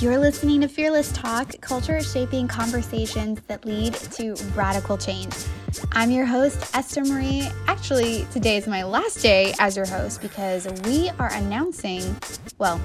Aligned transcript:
You're 0.00 0.16
listening 0.16 0.62
to 0.62 0.68
Fearless 0.68 1.12
Talk, 1.12 1.60
culture 1.60 2.00
shaping 2.00 2.48
conversations 2.48 3.38
that 3.48 3.66
lead 3.66 3.92
to 3.92 4.34
radical 4.54 4.96
change. 4.96 5.34
I'm 5.92 6.10
your 6.10 6.24
host, 6.24 6.74
Esther 6.74 7.04
Marie. 7.04 7.46
Actually, 7.66 8.26
today 8.32 8.56
is 8.56 8.66
my 8.66 8.82
last 8.82 9.20
day 9.20 9.52
as 9.58 9.76
your 9.76 9.84
host 9.84 10.22
because 10.22 10.66
we 10.84 11.10
are 11.18 11.30
announcing, 11.34 12.16
well, 12.56 12.80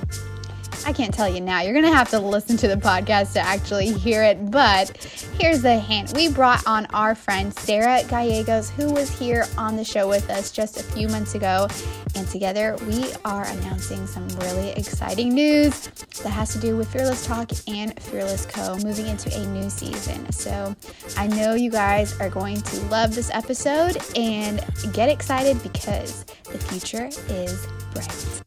I 0.86 0.94
can't 0.94 1.12
tell 1.12 1.28
you 1.28 1.42
now. 1.42 1.62
You're 1.62 1.74
going 1.74 1.86
to 1.86 1.92
have 1.92 2.12
to 2.12 2.20
listen 2.20 2.58
to 2.58 2.68
the 2.68 2.76
podcast 2.76 3.34
to 3.34 3.40
actually 3.40 3.92
hear 3.92 4.24
it. 4.24 4.52
But 4.52 4.96
here's 5.40 5.64
the 5.64 5.80
hint 5.80 6.14
we 6.14 6.30
brought 6.30 6.66
on 6.68 6.86
our 6.94 7.16
friend 7.16 7.52
Sarah 7.52 8.04
Gallegos, 8.08 8.70
who 8.70 8.94
was 8.94 9.10
here 9.10 9.46
on 9.58 9.78
the 9.78 9.84
show 9.84 10.08
with 10.08 10.30
us 10.30 10.52
just 10.52 10.80
a 10.80 10.84
few 10.84 11.08
months 11.08 11.34
ago. 11.34 11.68
And 12.16 12.28
together 12.28 12.78
we 12.88 13.12
are 13.26 13.46
announcing 13.46 14.06
some 14.06 14.28
really 14.40 14.70
exciting 14.74 15.34
news 15.34 15.88
that 16.22 16.30
has 16.30 16.54
to 16.54 16.60
do 16.60 16.78
with 16.78 16.88
Fearless 16.94 17.26
Talk 17.26 17.50
and 17.68 18.00
Fearless 18.04 18.46
Co. 18.46 18.78
moving 18.78 19.08
into 19.08 19.36
a 19.36 19.46
new 19.48 19.72
season. 19.72 20.32
So 20.32 20.76
I 21.18 21.26
know 21.26 21.56
you 21.56 21.72
guys 21.72 22.18
are 22.20 22.30
going 22.30 22.62
to 22.62 22.80
love 22.86 23.16
this 23.16 23.32
episode 23.32 23.98
and 24.16 24.64
get 24.94 25.10
excited 25.10 25.62
because 25.64 26.26
the 26.46 26.60
future 26.60 27.10
is 27.28 27.68
bright. 27.92 28.44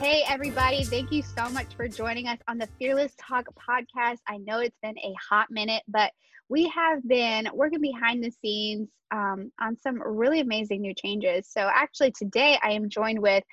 Hey, 0.00 0.24
everybody. 0.26 0.82
Thank 0.82 1.12
you 1.12 1.22
so 1.22 1.50
much 1.50 1.74
for 1.76 1.86
joining 1.86 2.26
us 2.26 2.38
on 2.48 2.56
the 2.56 2.66
Fearless 2.78 3.12
Talk 3.20 3.44
podcast. 3.54 4.16
I 4.26 4.38
know 4.38 4.60
it's 4.60 4.78
been 4.82 4.96
a 4.96 5.14
hot 5.28 5.50
minute, 5.50 5.82
but 5.88 6.10
we 6.48 6.68
have 6.68 7.06
been 7.06 7.50
working 7.52 7.82
behind 7.82 8.24
the 8.24 8.30
scenes 8.30 8.88
um, 9.10 9.52
on 9.60 9.76
some 9.76 10.00
really 10.00 10.40
amazing 10.40 10.80
new 10.80 10.94
changes. 10.94 11.48
So, 11.52 11.68
actually, 11.70 12.12
today 12.12 12.58
I 12.62 12.70
am 12.70 12.88
joined 12.88 13.18
with 13.18 13.44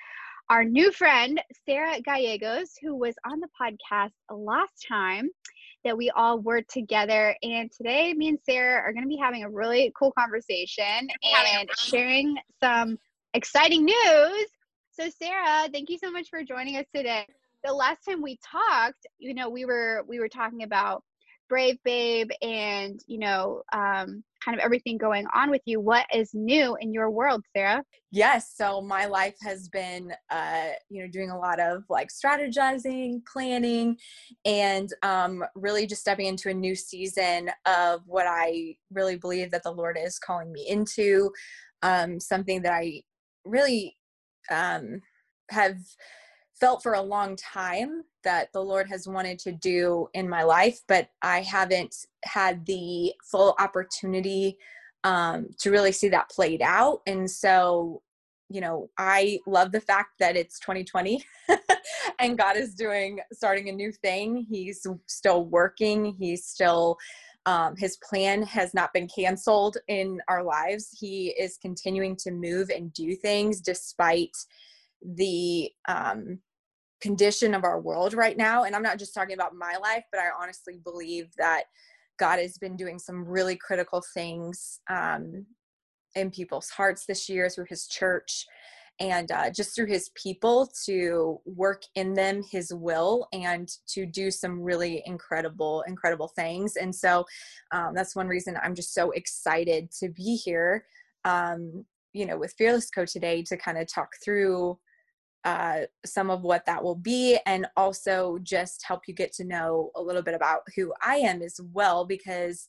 our 0.48 0.64
new 0.64 0.90
friend, 0.90 1.38
Sarah 1.66 2.00
Gallegos, 2.00 2.70
who 2.80 2.96
was 2.96 3.14
on 3.26 3.40
the 3.40 3.48
podcast 3.60 4.12
last 4.30 4.86
time 4.88 5.28
that 5.84 5.98
we 5.98 6.08
all 6.08 6.38
were 6.40 6.62
together. 6.62 7.36
And 7.42 7.70
today, 7.70 8.14
me 8.14 8.28
and 8.28 8.38
Sarah 8.48 8.80
are 8.80 8.94
going 8.94 9.04
to 9.04 9.08
be 9.08 9.18
having 9.18 9.44
a 9.44 9.50
really 9.50 9.92
cool 9.98 10.12
conversation 10.12 11.08
and 11.22 11.68
sharing 11.76 12.38
some 12.58 12.96
exciting 13.34 13.84
news 13.84 14.46
so 14.98 15.08
Sarah, 15.16 15.68
thank 15.72 15.90
you 15.90 15.98
so 15.98 16.10
much 16.10 16.28
for 16.28 16.42
joining 16.42 16.76
us 16.76 16.86
today. 16.94 17.24
The 17.64 17.72
last 17.72 18.00
time 18.08 18.20
we 18.20 18.38
talked, 18.44 19.06
you 19.18 19.32
know, 19.34 19.48
we 19.48 19.64
were 19.64 20.04
we 20.08 20.18
were 20.18 20.28
talking 20.28 20.64
about 20.64 21.04
Brave 21.48 21.78
Babe 21.84 22.28
and, 22.42 23.00
you 23.06 23.18
know, 23.18 23.62
um, 23.72 24.22
kind 24.44 24.56
of 24.56 24.58
everything 24.58 24.98
going 24.98 25.26
on 25.32 25.50
with 25.50 25.62
you. 25.66 25.80
What 25.80 26.06
is 26.12 26.30
new 26.34 26.76
in 26.80 26.92
your 26.92 27.10
world, 27.10 27.44
Sarah? 27.56 27.82
Yes. 28.10 28.52
So 28.56 28.80
my 28.80 29.06
life 29.06 29.36
has 29.42 29.68
been, 29.68 30.12
uh, 30.30 30.70
you 30.88 31.02
know, 31.02 31.08
doing 31.08 31.30
a 31.30 31.38
lot 31.38 31.60
of 31.60 31.84
like 31.88 32.08
strategizing, 32.08 33.20
planning, 33.32 33.96
and 34.44 34.92
um, 35.02 35.44
really 35.54 35.86
just 35.86 36.00
stepping 36.00 36.26
into 36.26 36.48
a 36.48 36.54
new 36.54 36.74
season 36.74 37.50
of 37.66 38.00
what 38.06 38.26
I 38.28 38.76
really 38.90 39.16
believe 39.16 39.50
that 39.52 39.62
the 39.62 39.72
Lord 39.72 39.96
is 40.00 40.18
calling 40.18 40.52
me 40.52 40.66
into. 40.68 41.30
Um, 41.82 42.18
something 42.18 42.62
that 42.62 42.72
I 42.72 43.02
really 43.44 43.97
um, 44.50 45.00
have 45.50 45.78
felt 46.58 46.82
for 46.82 46.94
a 46.94 47.02
long 47.02 47.36
time 47.36 48.02
that 48.24 48.52
the 48.52 48.62
Lord 48.62 48.88
has 48.88 49.06
wanted 49.06 49.38
to 49.40 49.52
do 49.52 50.08
in 50.14 50.28
my 50.28 50.42
life, 50.42 50.80
but 50.88 51.08
I 51.22 51.40
haven't 51.42 51.94
had 52.24 52.66
the 52.66 53.12
full 53.30 53.54
opportunity 53.58 54.58
um, 55.04 55.48
to 55.60 55.70
really 55.70 55.92
see 55.92 56.08
that 56.08 56.30
played 56.30 56.60
out. 56.62 57.00
And 57.06 57.30
so, 57.30 58.02
you 58.50 58.60
know, 58.60 58.90
I 58.98 59.38
love 59.46 59.72
the 59.72 59.80
fact 59.80 60.18
that 60.18 60.36
it's 60.36 60.58
2020 60.58 61.22
and 62.18 62.36
God 62.36 62.56
is 62.56 62.74
doing, 62.74 63.20
starting 63.32 63.68
a 63.68 63.72
new 63.72 63.92
thing. 63.92 64.46
He's 64.48 64.86
still 65.06 65.44
working, 65.44 66.16
He's 66.18 66.44
still. 66.44 66.98
Um, 67.48 67.76
his 67.78 67.96
plan 68.06 68.42
has 68.42 68.74
not 68.74 68.92
been 68.92 69.08
canceled 69.08 69.78
in 69.88 70.20
our 70.28 70.42
lives. 70.42 70.94
He 71.00 71.28
is 71.28 71.56
continuing 71.56 72.14
to 72.16 72.30
move 72.30 72.68
and 72.68 72.92
do 72.92 73.14
things 73.14 73.62
despite 73.62 74.36
the 75.02 75.70
um, 75.88 76.40
condition 77.00 77.54
of 77.54 77.64
our 77.64 77.80
world 77.80 78.12
right 78.12 78.36
now. 78.36 78.64
And 78.64 78.76
I'm 78.76 78.82
not 78.82 78.98
just 78.98 79.14
talking 79.14 79.32
about 79.32 79.54
my 79.54 79.78
life, 79.80 80.04
but 80.12 80.20
I 80.20 80.26
honestly 80.38 80.78
believe 80.84 81.30
that 81.38 81.64
God 82.18 82.38
has 82.38 82.58
been 82.58 82.76
doing 82.76 82.98
some 82.98 83.24
really 83.24 83.56
critical 83.56 84.04
things 84.12 84.80
um, 84.90 85.46
in 86.16 86.30
people's 86.30 86.68
hearts 86.68 87.06
this 87.06 87.30
year 87.30 87.48
through 87.48 87.66
his 87.70 87.86
church 87.86 88.44
and 89.00 89.30
uh, 89.30 89.50
just 89.50 89.74
through 89.74 89.86
his 89.86 90.10
people 90.14 90.70
to 90.84 91.40
work 91.44 91.82
in 91.94 92.14
them 92.14 92.42
his 92.50 92.72
will 92.74 93.28
and 93.32 93.68
to 93.86 94.06
do 94.06 94.30
some 94.30 94.60
really 94.60 95.02
incredible 95.06 95.84
incredible 95.86 96.28
things. 96.28 96.76
And 96.76 96.94
so 96.94 97.24
um, 97.72 97.92
that's 97.94 98.16
one 98.16 98.28
reason 98.28 98.56
i'm 98.62 98.74
just 98.74 98.94
so 98.94 99.10
excited 99.12 99.90
to 99.92 100.08
be 100.08 100.36
here 100.36 100.84
um, 101.24 101.84
you 102.12 102.26
know 102.26 102.38
with 102.38 102.54
fearless 102.58 102.90
co 102.90 103.04
today 103.04 103.42
to 103.42 103.56
kind 103.56 103.78
of 103.78 103.86
talk 103.86 104.10
through 104.24 104.78
uh, 105.44 105.82
some 106.04 106.30
of 106.30 106.42
what 106.42 106.66
that 106.66 106.82
will 106.82 106.96
be 106.96 107.38
and 107.46 107.66
also 107.76 108.38
just 108.42 108.84
help 108.86 109.02
you 109.06 109.14
get 109.14 109.32
to 109.32 109.44
know 109.44 109.90
a 109.94 110.02
little 110.02 110.22
bit 110.22 110.34
about 110.34 110.60
who 110.74 110.92
I 111.00 111.16
am 111.16 111.42
as 111.42 111.60
well 111.72 112.04
because 112.04 112.66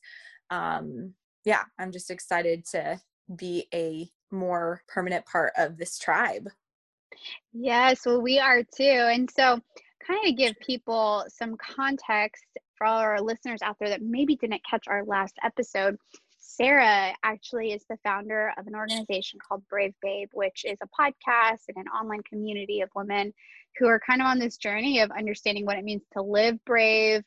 um, 0.50 1.14
yeah, 1.44 1.62
I'm 1.78 1.92
just 1.92 2.10
excited 2.10 2.64
to 2.72 3.00
be 3.36 3.66
a 3.72 4.08
more 4.30 4.82
permanent 4.88 5.26
part 5.26 5.52
of 5.56 5.76
this 5.76 5.98
tribe. 5.98 6.48
Yes, 7.52 8.06
well, 8.06 8.22
we 8.22 8.38
are 8.38 8.62
too. 8.62 8.82
And 8.84 9.30
so, 9.30 9.60
kind 10.06 10.26
of 10.26 10.36
give 10.36 10.58
people 10.60 11.24
some 11.28 11.56
context 11.56 12.44
for 12.76 12.86
all 12.86 12.98
our 12.98 13.20
listeners 13.20 13.60
out 13.62 13.76
there 13.78 13.90
that 13.90 14.02
maybe 14.02 14.36
didn't 14.36 14.62
catch 14.68 14.84
our 14.88 15.04
last 15.04 15.34
episode. 15.44 15.96
Sarah 16.38 17.14
actually 17.22 17.72
is 17.72 17.84
the 17.88 17.98
founder 18.02 18.52
of 18.58 18.66
an 18.66 18.74
organization 18.74 19.38
called 19.46 19.62
Brave 19.68 19.94
Babe, 20.02 20.30
which 20.32 20.64
is 20.64 20.78
a 20.82 20.88
podcast 20.88 21.60
and 21.68 21.76
an 21.76 21.88
online 21.88 22.22
community 22.22 22.80
of 22.80 22.88
women 22.94 23.32
who 23.78 23.86
are 23.86 24.00
kind 24.00 24.20
of 24.20 24.26
on 24.26 24.38
this 24.38 24.56
journey 24.56 25.00
of 25.00 25.10
understanding 25.10 25.64
what 25.64 25.78
it 25.78 25.84
means 25.84 26.02
to 26.12 26.22
live 26.22 26.58
brave, 26.64 27.22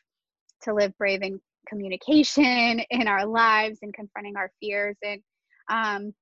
to 0.64 0.74
live 0.74 0.98
brave 0.98 1.22
in 1.22 1.40
communication 1.68 2.82
in 2.90 3.08
our 3.08 3.26
lives 3.26 3.80
and 3.82 3.94
confronting 3.94 4.36
our 4.36 4.52
fears. 4.60 4.98
And 5.04 5.22
um, 5.70 6.14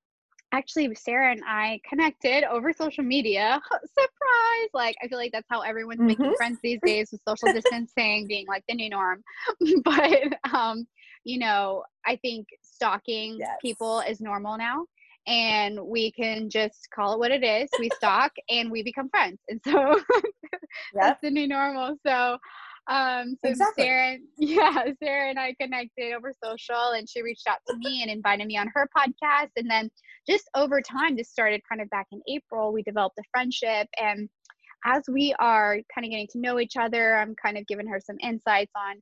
actually, 0.51 0.93
Sarah 0.95 1.31
and 1.31 1.41
I 1.47 1.79
connected 1.87 2.43
over 2.43 2.73
social 2.73 3.03
media. 3.03 3.61
Surprise! 3.71 4.69
Like, 4.73 4.95
I 5.03 5.07
feel 5.07 5.17
like 5.17 5.31
that's 5.31 5.47
how 5.49 5.61
everyone's 5.61 5.99
mm-hmm. 5.99 6.07
making 6.07 6.33
friends 6.35 6.59
these 6.63 6.79
days 6.85 7.09
with 7.11 7.21
social 7.27 7.53
distancing 7.53 8.27
being 8.27 8.45
like 8.47 8.63
the 8.67 8.75
new 8.75 8.89
norm. 8.89 9.23
but, 9.83 10.53
um, 10.53 10.87
you 11.23 11.39
know, 11.39 11.83
I 12.05 12.15
think 12.17 12.47
stalking 12.61 13.37
yes. 13.39 13.57
people 13.61 14.01
is 14.01 14.21
normal 14.21 14.57
now 14.57 14.85
and 15.27 15.79
we 15.79 16.11
can 16.11 16.49
just 16.49 16.87
call 16.93 17.13
it 17.13 17.19
what 17.19 17.31
it 17.31 17.43
is. 17.43 17.69
We 17.79 17.89
stalk 17.95 18.31
and 18.49 18.71
we 18.71 18.81
become 18.83 19.09
friends. 19.09 19.39
And 19.49 19.61
so 19.63 19.97
yep. 19.97 20.23
that's 20.93 21.21
the 21.21 21.29
new 21.29 21.47
normal. 21.47 21.95
So 22.05 22.37
um 22.89 23.35
so 23.43 23.51
exactly. 23.51 23.83
Sarah 23.83 24.17
yeah, 24.37 24.83
Sarah 25.01 25.29
and 25.29 25.39
I 25.39 25.55
connected 25.59 26.13
over 26.13 26.33
social 26.43 26.91
and 26.95 27.07
she 27.07 27.21
reached 27.21 27.47
out 27.47 27.59
to 27.67 27.75
me 27.77 28.01
and 28.01 28.11
invited 28.11 28.47
me 28.47 28.57
on 28.57 28.69
her 28.73 28.89
podcast. 28.95 29.51
And 29.55 29.69
then 29.69 29.89
just 30.27 30.49
over 30.55 30.81
time, 30.81 31.15
this 31.15 31.29
started 31.29 31.61
kind 31.69 31.81
of 31.81 31.89
back 31.89 32.07
in 32.11 32.21
April, 32.27 32.73
we 32.73 32.83
developed 32.83 33.17
a 33.19 33.23
friendship 33.31 33.87
and 33.99 34.29
as 34.83 35.03
we 35.07 35.35
are 35.39 35.77
kind 35.93 36.05
of 36.05 36.09
getting 36.09 36.27
to 36.31 36.39
know 36.39 36.59
each 36.59 36.75
other, 36.75 37.15
I'm 37.15 37.35
kind 37.35 37.55
of 37.55 37.67
giving 37.67 37.85
her 37.87 37.99
some 37.99 38.17
insights 38.19 38.71
on 38.75 38.95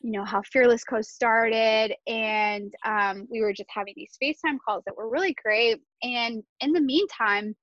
you 0.00 0.12
know 0.12 0.24
how 0.24 0.42
fearless 0.42 0.84
co 0.84 1.00
started 1.00 1.94
and 2.06 2.72
um, 2.84 3.26
we 3.30 3.40
were 3.40 3.52
just 3.52 3.68
having 3.68 3.94
these 3.96 4.16
facetime 4.22 4.56
calls 4.66 4.82
that 4.86 4.96
were 4.96 5.10
really 5.10 5.34
great 5.44 5.78
and 6.02 6.42
in 6.60 6.72
the 6.72 6.80
meantime 6.80 7.54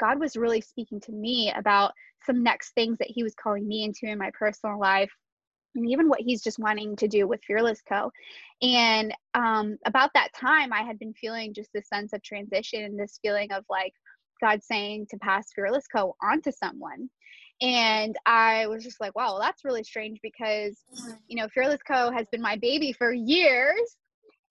god 0.00 0.18
was 0.18 0.36
really 0.36 0.60
speaking 0.60 1.00
to 1.00 1.12
me 1.12 1.52
about 1.56 1.92
some 2.24 2.42
next 2.42 2.72
things 2.74 2.98
that 2.98 3.10
he 3.10 3.22
was 3.22 3.34
calling 3.34 3.66
me 3.66 3.84
into 3.84 4.06
in 4.06 4.18
my 4.18 4.30
personal 4.38 4.78
life 4.78 5.10
and 5.74 5.88
even 5.88 6.08
what 6.08 6.20
he's 6.20 6.42
just 6.42 6.58
wanting 6.58 6.96
to 6.96 7.08
do 7.08 7.26
with 7.26 7.44
fearless 7.46 7.80
co 7.88 8.10
and 8.62 9.14
um, 9.34 9.76
about 9.86 10.10
that 10.14 10.32
time 10.34 10.72
i 10.72 10.82
had 10.82 10.98
been 10.98 11.14
feeling 11.14 11.54
just 11.54 11.70
this 11.72 11.88
sense 11.88 12.12
of 12.12 12.22
transition 12.22 12.82
and 12.84 12.98
this 12.98 13.18
feeling 13.22 13.52
of 13.52 13.64
like 13.68 13.92
god 14.40 14.62
saying 14.62 15.06
to 15.10 15.18
pass 15.18 15.46
fearless 15.54 15.86
co 15.86 16.16
onto 16.22 16.50
someone 16.50 17.08
and 17.60 18.16
I 18.24 18.66
was 18.68 18.84
just 18.84 19.00
like, 19.00 19.16
wow, 19.16 19.32
well, 19.32 19.40
that's 19.40 19.64
really 19.64 19.82
strange 19.82 20.20
because, 20.22 20.78
you 21.26 21.36
know, 21.36 21.48
Fearless 21.48 21.82
Co. 21.86 22.10
has 22.10 22.26
been 22.30 22.42
my 22.42 22.56
baby 22.56 22.92
for 22.92 23.12
years. 23.12 23.96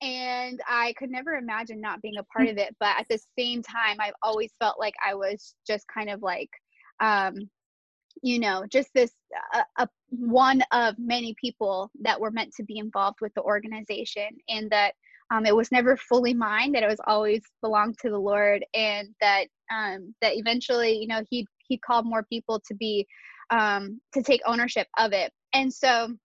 And 0.01 0.61
I 0.67 0.93
could 0.97 1.09
never 1.09 1.35
imagine 1.35 1.81
not 1.81 2.01
being 2.01 2.17
a 2.17 2.23
part 2.23 2.49
of 2.49 2.57
it. 2.57 2.75
But 2.79 2.99
at 2.99 3.07
the 3.09 3.19
same 3.37 3.63
time, 3.63 3.97
I've 3.99 4.13
always 4.21 4.51
felt 4.59 4.79
like 4.79 4.93
I 5.05 5.15
was 5.15 5.55
just 5.65 5.85
kind 5.91 6.09
of 6.09 6.21
like, 6.21 6.49
um, 6.99 7.49
you 8.21 8.39
know, 8.39 8.65
just 8.69 8.89
this 8.93 9.11
uh, 9.77 9.85
one 10.09 10.61
of 10.71 10.95
many 10.97 11.35
people 11.39 11.91
that 12.01 12.19
were 12.19 12.31
meant 12.31 12.53
to 12.55 12.63
be 12.63 12.77
involved 12.77 13.17
with 13.21 13.33
the 13.35 13.41
organization, 13.43 14.29
and 14.49 14.69
that 14.71 14.93
um, 15.31 15.45
it 15.45 15.55
was 15.55 15.71
never 15.71 15.97
fully 15.97 16.33
mine. 16.33 16.71
That 16.71 16.83
it 16.83 16.89
was 16.89 17.01
always 17.07 17.41
belonged 17.61 17.97
to 17.99 18.09
the 18.09 18.19
Lord, 18.19 18.65
and 18.73 19.09
that 19.21 19.47
um, 19.71 20.13
that 20.21 20.37
eventually, 20.37 20.97
you 20.97 21.07
know, 21.07 21.23
he 21.29 21.47
he 21.67 21.77
called 21.77 22.05
more 22.05 22.23
people 22.23 22.61
to 22.67 22.75
be 22.75 23.05
um, 23.49 23.99
to 24.13 24.23
take 24.23 24.41
ownership 24.45 24.87
of 24.97 25.13
it 25.13 25.31
And 25.53 25.73
so, 25.73 26.15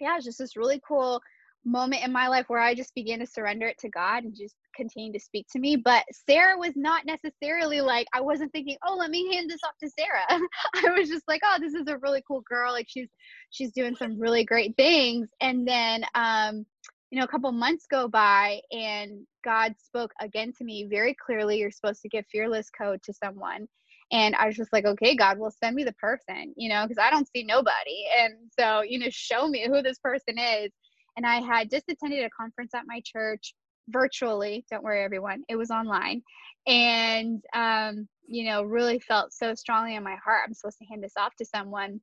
yeah, 0.00 0.16
it's 0.16 0.24
just 0.24 0.38
this 0.38 0.56
really 0.56 0.80
cool 0.86 1.20
moment 1.64 2.04
in 2.04 2.12
my 2.12 2.28
life 2.28 2.46
where 2.48 2.60
I 2.60 2.74
just 2.74 2.94
began 2.94 3.18
to 3.20 3.26
surrender 3.26 3.66
it 3.66 3.78
to 3.78 3.88
God 3.88 4.24
and 4.24 4.34
just 4.34 4.54
continue 4.74 5.12
to 5.12 5.20
speak 5.20 5.46
to 5.52 5.58
me. 5.58 5.76
But 5.76 6.04
Sarah 6.28 6.56
was 6.58 6.72
not 6.76 7.04
necessarily 7.06 7.80
like, 7.80 8.06
I 8.14 8.20
wasn't 8.20 8.52
thinking, 8.52 8.76
oh, 8.86 8.96
let 8.96 9.10
me 9.10 9.34
hand 9.34 9.50
this 9.50 9.60
off 9.64 9.76
to 9.82 9.90
Sarah. 9.90 10.40
I 10.74 10.98
was 10.98 11.08
just 11.08 11.24
like, 11.28 11.42
oh, 11.44 11.58
this 11.60 11.74
is 11.74 11.86
a 11.88 11.98
really 11.98 12.22
cool 12.26 12.42
girl. 12.48 12.72
Like 12.72 12.86
she's 12.88 13.08
she's 13.50 13.72
doing 13.72 13.94
some 13.96 14.18
really 14.18 14.44
great 14.44 14.76
things. 14.76 15.28
And 15.40 15.66
then 15.66 16.04
um, 16.14 16.64
you 17.10 17.18
know, 17.18 17.24
a 17.24 17.28
couple 17.28 17.50
months 17.52 17.86
go 17.90 18.08
by 18.08 18.60
and 18.70 19.26
God 19.44 19.74
spoke 19.78 20.12
again 20.20 20.52
to 20.58 20.64
me 20.64 20.86
very 20.88 21.14
clearly, 21.14 21.58
you're 21.58 21.70
supposed 21.70 22.02
to 22.02 22.08
give 22.08 22.24
fearless 22.30 22.70
co 22.70 22.96
to 22.96 23.12
someone. 23.12 23.66
And 24.12 24.34
I 24.36 24.46
was 24.46 24.56
just 24.56 24.72
like, 24.72 24.84
okay, 24.84 25.14
God 25.14 25.38
will 25.38 25.52
send 25.52 25.76
me 25.76 25.84
the 25.84 25.92
person, 25.94 26.52
you 26.56 26.68
know, 26.68 26.84
because 26.84 27.00
I 27.00 27.10
don't 27.10 27.28
see 27.34 27.44
nobody. 27.44 28.04
And 28.18 28.34
so, 28.58 28.82
you 28.82 28.98
know, 28.98 29.06
show 29.10 29.48
me 29.48 29.66
who 29.66 29.82
this 29.82 29.98
person 29.98 30.36
is 30.36 30.72
and 31.20 31.26
I 31.26 31.42
had 31.42 31.70
just 31.70 31.84
attended 31.90 32.24
a 32.24 32.30
conference 32.30 32.72
at 32.74 32.86
my 32.86 33.02
church 33.04 33.52
virtually. 33.88 34.64
Don't 34.70 34.82
worry, 34.82 35.04
everyone, 35.04 35.42
it 35.50 35.56
was 35.56 35.70
online. 35.70 36.22
And, 36.66 37.44
um, 37.52 38.08
you 38.26 38.46
know, 38.46 38.62
really 38.62 39.00
felt 39.00 39.34
so 39.34 39.54
strongly 39.54 39.96
in 39.96 40.02
my 40.02 40.16
heart, 40.24 40.40
I'm 40.46 40.54
supposed 40.54 40.78
to 40.78 40.86
hand 40.86 41.04
this 41.04 41.18
off 41.18 41.36
to 41.36 41.44
someone. 41.44 42.00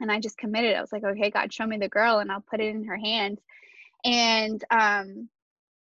And 0.00 0.10
I 0.10 0.18
just 0.18 0.38
committed. 0.38 0.74
I 0.74 0.80
was 0.80 0.90
like, 0.90 1.04
okay, 1.04 1.30
God, 1.30 1.52
show 1.52 1.66
me 1.66 1.78
the 1.78 1.88
girl 1.88 2.18
and 2.18 2.32
I'll 2.32 2.44
put 2.50 2.60
it 2.60 2.74
in 2.74 2.82
her 2.86 2.96
hands. 2.96 3.38
And 4.04 4.64
um, 4.72 5.28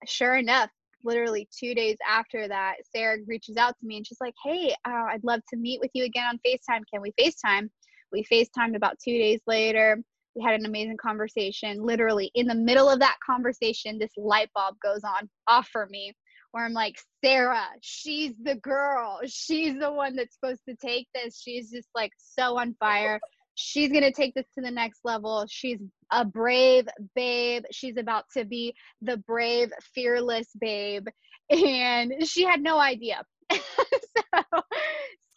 sure 0.07 0.37
enough, 0.37 0.71
literally 1.05 1.51
two 1.55 1.75
days 1.75 1.99
after 2.09 2.49
that, 2.49 2.77
Sarah 2.91 3.19
reaches 3.27 3.59
out 3.59 3.79
to 3.81 3.87
me 3.87 3.99
and 3.99 4.07
she's 4.07 4.21
like, 4.21 4.35
hey, 4.43 4.75
uh, 4.89 5.09
I'd 5.11 5.25
love 5.25 5.41
to 5.51 5.59
meet 5.59 5.81
with 5.81 5.91
you 5.93 6.07
again 6.07 6.25
on 6.25 6.39
FaceTime. 6.39 6.85
Can 6.91 7.03
we 7.03 7.13
FaceTime? 7.21 7.69
We 8.13 8.25
FaceTimed 8.25 8.77
about 8.77 8.97
two 8.99 9.19
days 9.19 9.41
later 9.47 10.03
we 10.35 10.43
had 10.43 10.55
an 10.55 10.67
amazing 10.67 10.97
conversation. 10.97 11.83
Literally, 11.83 12.31
in 12.35 12.47
the 12.47 12.55
middle 12.55 12.89
of 12.89 13.01
that 13.01 13.17
conversation, 13.25 13.99
this 13.99 14.13
light 14.17 14.51
bulb 14.55 14.77
goes 14.83 15.03
on 15.05 15.29
off 15.47 15.69
for 15.69 15.87
me 15.87 16.15
where 16.53 16.65
I'm 16.65 16.73
like, 16.73 16.97
Sarah, 17.25 17.67
she's 17.81 18.35
the 18.43 18.57
girl. 18.57 19.21
She's 19.27 19.79
the 19.79 19.93
one 19.93 20.15
that's 20.17 20.35
supposed 20.35 20.63
to 20.69 20.77
take 20.77 21.09
this. 21.15 21.41
She's 21.41 21.71
just 21.71 21.89
like 21.95 22.13
so 22.17 22.59
on 22.59 22.75
fire. 22.79 23.21
She's 23.55 23.91
going 23.91 24.05
to 24.05 24.13
take 24.13 24.35
this 24.35 24.47
to 24.55 24.63
the 24.63 24.71
next 24.71 25.01
level. 25.05 25.47
She's 25.49 25.79
a 26.11 26.25
brave 26.25 26.87
babe. 27.15 27.65
She's 27.71 27.97
about 27.97 28.25
to 28.37 28.45
be 28.45 28.75
the 29.01 29.17
brave, 29.19 29.73
fearless 29.95 30.49
babe. 30.61 31.07
And 31.51 32.27
she 32.27 32.45
had 32.45 32.63
no 32.63 32.79
idea. 32.79 33.23
so 33.53 34.63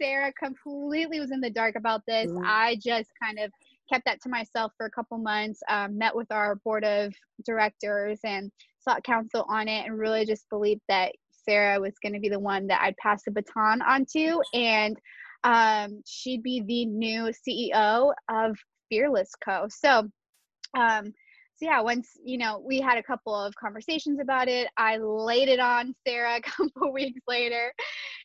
Sarah 0.02 0.34
completely 0.34 1.20
was 1.20 1.32
in 1.32 1.42
the 1.42 1.50
dark 1.50 1.76
about 1.76 2.02
this. 2.08 2.32
Mm. 2.32 2.42
I 2.46 2.78
just 2.82 3.10
kind 3.22 3.40
of 3.40 3.52
kept 3.92 4.06
that 4.06 4.22
to 4.22 4.30
myself 4.30 4.72
for 4.78 4.86
a 4.86 4.92
couple 4.92 5.18
months, 5.18 5.60
um, 5.70 5.98
met 5.98 6.16
with 6.16 6.32
our 6.32 6.56
board 6.56 6.84
of 6.84 7.14
directors 7.46 8.20
and 8.24 8.52
sought 8.80 9.04
counsel 9.04 9.46
on 9.50 9.68
it, 9.68 9.86
and 9.86 9.98
really 9.98 10.26
just 10.26 10.50
believed 10.50 10.82
that 10.90 11.14
Sarah 11.48 11.80
was 11.80 11.94
going 12.02 12.14
to 12.14 12.20
be 12.20 12.30
the 12.30 12.40
one 12.40 12.68
that 12.68 12.82
I'd 12.82 12.98
pass 12.98 13.24
the 13.24 13.32
baton 13.32 13.82
onto, 13.82 14.40
and 14.54 14.98
um, 15.44 16.02
she'd 16.06 16.44
be 16.44 16.64
the 16.66 16.86
new 16.86 17.32
CEO 17.48 18.14
of 18.30 18.58
Fearless 18.90 19.32
Co. 19.44 19.68
So, 19.70 20.10
um, 20.78 21.14
so 21.58 21.68
yeah, 21.68 21.80
once 21.82 22.10
you 22.24 22.38
know 22.38 22.62
we 22.66 22.82
had 22.82 22.98
a 22.98 23.04
couple 23.04 23.34
of 23.34 23.56
conversations 23.56 24.20
about 24.20 24.48
it, 24.48 24.68
I 24.78 24.98
laid 24.98 25.48
it 25.48 25.60
on 25.60 25.96
Sarah 26.06 26.38
a 26.38 26.42
couple 26.42 26.92
weeks 26.92 27.22
later, 27.28 27.72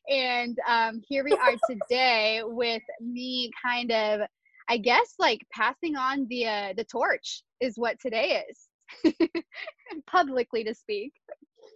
and 0.09 0.57
um, 0.67 1.01
here 1.09 1.23
we 1.23 1.33
are 1.33 1.55
today 1.71 2.41
with 2.45 2.83
me 3.01 3.51
kind 3.63 3.93
of 3.93 4.21
I 4.71 4.77
guess 4.77 5.15
like 5.19 5.45
passing 5.53 5.97
on 5.97 6.27
the 6.29 6.47
uh, 6.47 6.73
the 6.77 6.85
torch 6.85 7.43
is 7.61 7.75
what 7.77 7.99
today 8.01 8.45
is, 8.49 9.15
publicly 10.07 10.63
to 10.63 10.75
speak. 10.75 11.13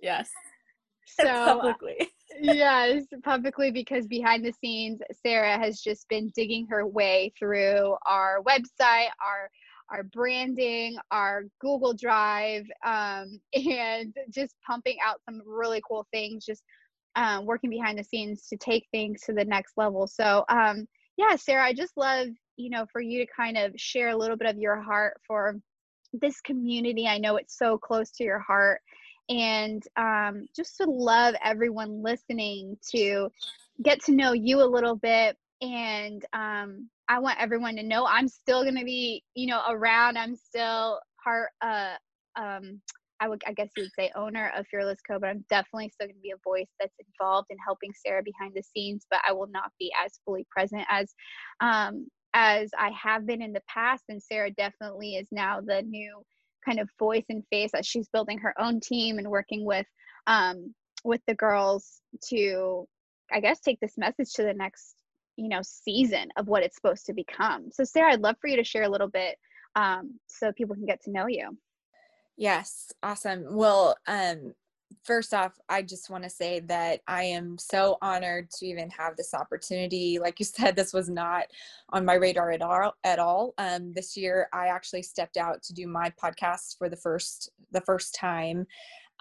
Yes. 0.00 0.30
So 1.06 1.24
publicly. 1.24 2.08
yes, 2.40 3.02
publicly 3.24 3.72
because 3.72 4.06
behind 4.06 4.44
the 4.44 4.52
scenes, 4.52 5.00
Sarah 5.26 5.58
has 5.58 5.80
just 5.80 6.08
been 6.08 6.30
digging 6.36 6.68
her 6.70 6.86
way 6.86 7.32
through 7.36 7.96
our 8.06 8.40
website, 8.44 9.08
our 9.20 9.50
our 9.90 10.04
branding, 10.04 10.96
our 11.10 11.42
Google 11.60 11.94
Drive, 11.94 12.64
um, 12.86 13.40
and 13.54 14.14
just 14.30 14.54
pumping 14.64 14.98
out 15.04 15.20
some 15.28 15.42
really 15.44 15.82
cool 15.86 16.06
things. 16.12 16.44
Just 16.44 16.62
um, 17.16 17.44
working 17.44 17.70
behind 17.70 17.98
the 17.98 18.04
scenes 18.04 18.46
to 18.48 18.56
take 18.56 18.86
things 18.92 19.22
to 19.22 19.32
the 19.32 19.44
next 19.44 19.72
level. 19.76 20.06
So, 20.06 20.44
um, 20.48 20.86
yeah, 21.16 21.34
Sarah, 21.36 21.64
I 21.64 21.72
just 21.72 21.96
love 21.96 22.28
you 22.56 22.70
know, 22.70 22.86
for 22.92 23.00
you 23.00 23.24
to 23.24 23.32
kind 23.32 23.56
of 23.56 23.72
share 23.76 24.10
a 24.10 24.16
little 24.16 24.36
bit 24.36 24.48
of 24.48 24.58
your 24.58 24.80
heart 24.80 25.20
for 25.26 25.56
this 26.12 26.40
community. 26.40 27.06
I 27.06 27.18
know 27.18 27.36
it's 27.36 27.58
so 27.58 27.78
close 27.78 28.10
to 28.12 28.24
your 28.24 28.38
heart. 28.38 28.80
And 29.28 29.82
um, 29.96 30.46
just 30.54 30.76
to 30.78 30.84
love 30.84 31.34
everyone 31.42 32.02
listening 32.02 32.76
to 32.90 33.30
get 33.82 34.02
to 34.04 34.12
know 34.12 34.32
you 34.32 34.62
a 34.62 34.64
little 34.64 34.96
bit. 34.96 35.36
And 35.62 36.24
um, 36.32 36.88
I 37.08 37.18
want 37.18 37.40
everyone 37.40 37.76
to 37.76 37.82
know 37.82 38.06
I'm 38.06 38.28
still 38.28 38.62
going 38.62 38.78
to 38.78 38.84
be, 38.84 39.24
you 39.34 39.46
know, 39.46 39.62
around. 39.68 40.18
I'm 40.18 40.36
still 40.36 41.00
part, 41.22 41.50
uh, 41.62 41.94
um, 42.36 42.80
I 43.20 43.28
would, 43.28 43.42
I 43.46 43.52
guess 43.52 43.70
you 43.76 43.84
would 43.84 43.92
say 43.98 44.10
owner 44.14 44.52
of 44.56 44.66
Fearless 44.66 44.98
Co, 45.08 45.18
but 45.18 45.30
I'm 45.30 45.44
definitely 45.48 45.88
still 45.88 46.08
going 46.08 46.16
to 46.16 46.20
be 46.20 46.32
a 46.32 46.36
voice 46.44 46.68
that's 46.78 46.94
involved 46.98 47.46
in 47.50 47.56
helping 47.64 47.92
Sarah 47.94 48.22
behind 48.22 48.52
the 48.54 48.62
scenes, 48.62 49.06
but 49.10 49.20
I 49.26 49.32
will 49.32 49.46
not 49.46 49.72
be 49.78 49.90
as 50.04 50.20
fully 50.24 50.46
present 50.50 50.82
as 50.90 51.14
um, 51.60 52.08
as 52.34 52.70
I 52.78 52.90
have 52.90 53.26
been 53.26 53.40
in 53.40 53.52
the 53.52 53.62
past. 53.68 54.04
And 54.08 54.22
Sarah 54.22 54.50
definitely 54.50 55.14
is 55.14 55.28
now 55.30 55.60
the 55.60 55.82
new 55.82 56.22
kind 56.64 56.80
of 56.80 56.90
voice 56.98 57.24
and 57.28 57.44
face 57.50 57.70
as 57.74 57.86
she's 57.86 58.08
building 58.08 58.38
her 58.38 58.54
own 58.58 58.80
team 58.80 59.18
and 59.18 59.30
working 59.30 59.64
with 59.64 59.86
um, 60.26 60.74
with 61.04 61.20
the 61.26 61.34
girls 61.34 62.00
to, 62.30 62.86
I 63.30 63.40
guess, 63.40 63.60
take 63.60 63.78
this 63.80 63.98
message 63.98 64.32
to 64.34 64.42
the 64.42 64.54
next 64.54 64.96
you 65.36 65.48
know 65.48 65.60
season 65.62 66.28
of 66.36 66.46
what 66.46 66.62
it's 66.62 66.76
supposed 66.76 67.06
to 67.06 67.12
become. 67.12 67.70
So 67.72 67.84
Sarah, 67.84 68.12
I'd 68.12 68.20
love 68.20 68.36
for 68.40 68.48
you 68.48 68.56
to 68.56 68.64
share 68.64 68.84
a 68.84 68.88
little 68.88 69.08
bit 69.08 69.36
um, 69.76 70.18
so 70.26 70.52
people 70.52 70.74
can 70.74 70.86
get 70.86 71.02
to 71.04 71.10
know 71.10 71.26
you. 71.26 71.56
Yes, 72.36 72.92
awesome. 73.02 73.44
Well, 73.50 73.96
um, 74.06 74.54
first 75.04 75.34
off, 75.34 75.52
I 75.68 75.82
just 75.82 76.10
want 76.10 76.24
to 76.24 76.30
say 76.30 76.60
that 76.60 77.00
I 77.06 77.24
am 77.24 77.58
so 77.58 77.98
honored 78.02 78.50
to 78.52 78.66
even 78.66 78.90
have 78.90 79.16
this 79.16 79.34
opportunity. 79.34 80.18
Like 80.18 80.38
you 80.38 80.44
said, 80.46 80.76
this 80.76 80.92
was 80.92 81.08
not 81.08 81.44
on 81.90 82.04
my 82.04 82.14
radar 82.14 82.50
at 82.50 82.62
all. 82.62 82.94
At 83.04 83.18
all. 83.18 83.54
Um, 83.58 83.92
this 83.92 84.16
year, 84.16 84.48
I 84.52 84.68
actually 84.68 85.02
stepped 85.02 85.36
out 85.36 85.62
to 85.64 85.74
do 85.74 85.86
my 85.86 86.12
podcast 86.22 86.78
for 86.78 86.88
the 86.88 86.96
first 86.96 87.50
the 87.72 87.82
first 87.82 88.14
time. 88.14 88.66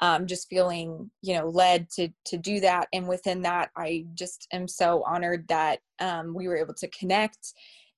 Um, 0.01 0.25
just 0.25 0.49
feeling, 0.49 1.11
you 1.21 1.35
know, 1.35 1.47
led 1.47 1.89
to 1.91 2.09
to 2.25 2.37
do 2.37 2.59
that, 2.61 2.87
and 2.93 3.07
within 3.07 3.41
that, 3.43 3.69
I 3.77 4.05
just 4.15 4.47
am 4.51 4.67
so 4.67 5.03
honored 5.05 5.47
that 5.49 5.79
um, 5.99 6.33
we 6.33 6.47
were 6.47 6.57
able 6.57 6.73
to 6.75 6.87
connect 6.89 7.53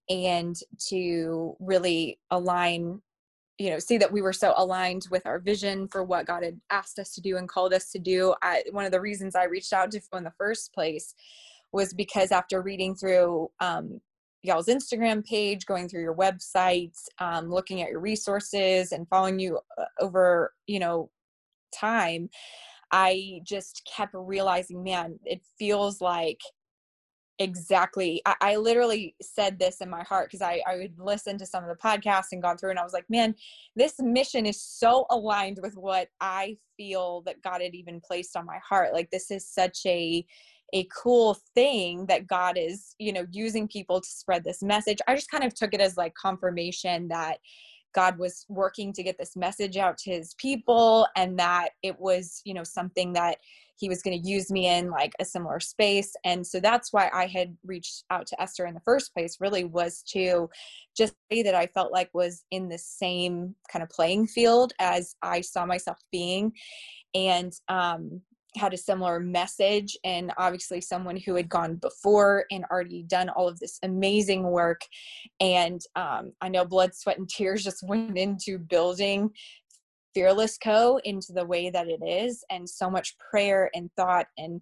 and 0.10 0.56
to 0.90 1.56
really 1.60 2.20
align 2.30 3.02
you 3.58 3.70
know 3.70 3.80
see 3.80 3.98
that 3.98 4.12
we 4.12 4.22
were 4.22 4.34
so 4.34 4.54
aligned 4.58 5.08
with 5.12 5.26
our 5.26 5.40
vision 5.40 5.88
for 5.88 6.04
what 6.04 6.26
god 6.26 6.44
had 6.44 6.60
asked 6.70 7.00
us 7.00 7.14
to 7.14 7.22
do 7.22 7.38
and 7.38 7.48
called 7.50 7.74
us 7.74 7.92
to 7.92 8.00
do. 8.00 8.34
I, 8.42 8.64
one 8.72 8.86
of 8.86 8.92
the 8.92 9.02
reasons 9.02 9.36
i 9.36 9.46
reached 9.46 9.74
out 9.74 9.92
to 9.92 10.02
in 10.14 10.24
the 10.24 10.34
first 10.38 10.74
place 10.74 11.14
was 11.72 11.94
because 11.94 12.32
after 12.32 12.62
reading 12.62 12.96
through 12.96 13.50
um, 13.60 14.00
y'all's 14.42 14.68
instagram 14.68 15.26
page 15.26 15.66
going 15.66 15.88
through 15.88 16.02
your 16.02 16.16
websites 16.16 17.04
um, 17.20 17.50
looking 17.50 17.82
at 17.82 17.90
your 17.90 18.02
resources 18.02 18.92
and 18.92 19.08
following 19.08 19.40
you 19.40 19.60
uh, 19.78 19.86
over 20.00 20.52
you 20.68 20.80
know 20.80 21.10
time 21.74 22.30
i 22.92 23.40
just 23.44 23.90
kept 23.96 24.14
realizing 24.14 24.84
man 24.84 25.18
it 25.26 25.42
feels 25.58 26.02
like 26.02 26.40
exactly. 27.40 28.22
I, 28.26 28.36
I, 28.42 28.56
literally 28.56 29.16
said 29.22 29.60
this 29.60 29.82
in 29.82 29.90
my 29.90 30.04
heart 30.04 30.28
because 30.28 30.42
I, 30.42 30.62
I 30.68 30.78
would 30.78 30.98
listen 30.98 31.38
to 31.38 31.46
some 31.46 31.64
of 31.64 31.70
the 31.70 31.76
podcasts 31.76 32.32
and 32.32 32.42
gone 32.42 32.58
through 32.58 32.70
and 32.70 32.80
i 32.80 32.84
was 32.84 32.94
like 32.94 33.10
man 33.10 33.36
this 33.76 33.96
mission 34.00 34.46
is 34.46 34.62
so 34.62 35.06
aligned 35.10 35.60
with 35.62 35.76
what 35.76 36.08
i 36.22 36.58
feel 36.78 37.22
that 37.22 37.42
god 37.42 37.62
had 37.62 37.76
even 37.76 38.02
placed 38.02 38.36
on 38.36 38.46
my 38.46 38.60
heart. 38.68 38.94
Like 38.94 39.10
this 39.12 39.32
is 39.32 39.48
such 39.48 39.80
a 39.86 40.26
a 40.74 40.88
cool 41.04 41.38
thing 41.54 42.08
that 42.08 42.26
god 42.26 42.58
is 42.58 42.96
you 42.98 43.14
know 43.14 43.26
using 43.32 43.68
people 43.68 44.02
to 44.02 44.10
spread 44.10 44.44
this 44.44 44.64
message. 44.64 45.00
I 45.08 45.16
just 45.16 45.32
kind 45.32 45.44
of 45.44 45.54
took 45.54 45.74
it 45.74 45.82
as 45.82 45.98
like 45.98 46.14
confirmation 46.16 47.08
that 47.10 47.40
God 47.96 48.20
was 48.20 48.46
working 48.50 48.92
to 48.94 49.04
get 49.04 49.18
this 49.18 49.36
message 49.36 49.78
out 49.78 49.98
to 50.00 50.12
his 50.12 50.36
people 50.36 51.08
and 51.16 51.40
that 51.40 51.70
it 51.82 51.98
was, 52.00 52.42
you 52.44 52.54
know, 52.54 52.64
something 52.64 53.14
that 53.14 53.38
he 53.78 53.90
was 53.90 54.02
going 54.02 54.22
to 54.22 54.30
use 54.30 54.52
me 54.52 54.68
in 54.68 54.90
like 54.90 55.14
a 55.20 55.26
similar 55.26 55.60
space. 55.60 56.14
And 56.24 56.46
so 56.46 56.60
that's 56.60 56.94
why 56.94 57.10
I 57.14 57.26
had 57.26 57.58
reached 57.66 58.04
out 58.10 58.28
to 58.28 58.42
Esther 58.42 58.66
in 58.66 58.74
the 58.74 58.82
first 58.82 59.14
place, 59.14 59.38
really 59.40 59.64
was 59.64 60.04
to 60.14 60.50
just 60.96 61.14
say 61.32 61.44
that 61.44 61.56
I 61.56 61.68
felt 61.68 61.92
like 61.92 62.10
was 62.14 62.44
in 62.52 62.70
the 62.70 62.78
same 62.78 63.56
kind 63.72 63.84
of 63.84 63.90
playing 63.90 64.28
field 64.28 64.74
as 64.80 65.16
I 65.22 65.42
saw 65.42 65.66
myself 65.66 65.98
being. 66.12 66.54
And 67.14 67.54
um, 67.70 68.22
had 68.56 68.74
a 68.74 68.78
similar 68.78 69.20
message 69.20 69.98
and 70.04 70.32
obviously 70.38 70.82
someone 70.82 71.18
who 71.18 71.36
had 71.36 71.50
gone 71.50 71.76
before 71.76 72.46
and 72.52 72.66
already 72.72 73.04
done 73.04 73.30
all 73.30 73.48
of 73.48 73.60
this 73.60 73.80
amazing 73.84 74.44
work. 74.44 74.82
And 75.40 75.82
um, 75.96 76.34
i 76.42 76.50
know 76.50 76.66
blood 76.66 76.94
sweat 76.94 77.18
and 77.18 77.30
tears 77.30 77.64
just 77.64 77.84
went 77.88 78.18
into 78.18 78.58
building 78.58 79.30
fearless 80.14 80.58
co 80.58 80.98
into 81.04 81.34
the 81.34 81.46
way 81.46 81.70
that 81.70 81.88
it 81.88 82.02
is 82.06 82.44
and 82.50 82.70
so 82.70 82.90
much 82.90 83.18
prayer 83.18 83.70
and 83.76 83.90
thought 83.98 84.28
and 84.38 84.62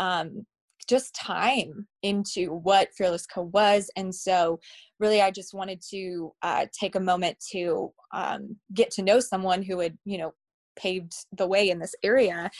um, 0.00 0.46
just 0.88 1.14
time 1.14 1.86
into 2.02 2.54
what 2.54 2.88
fearless 2.96 3.26
co 3.26 3.42
was. 3.42 3.90
And 3.96 4.14
so 4.14 4.60
really 4.98 5.20
i 5.20 5.30
just 5.30 5.54
wanted 5.54 5.82
to 5.90 6.32
uh, 6.42 6.66
take 6.78 6.94
a 6.94 7.00
moment 7.00 7.36
to 7.52 7.92
um, 8.12 8.56
get 8.72 8.90
to 8.92 9.02
know 9.02 9.20
someone 9.20 9.62
who 9.62 9.80
had 9.80 9.96
you 10.04 10.18
know 10.18 10.32
paved 10.76 11.14
the 11.36 11.46
way 11.46 11.70
in 11.70 11.78
this 11.78 11.94
area 12.02 12.50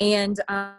and 0.00 0.40
um, 0.48 0.74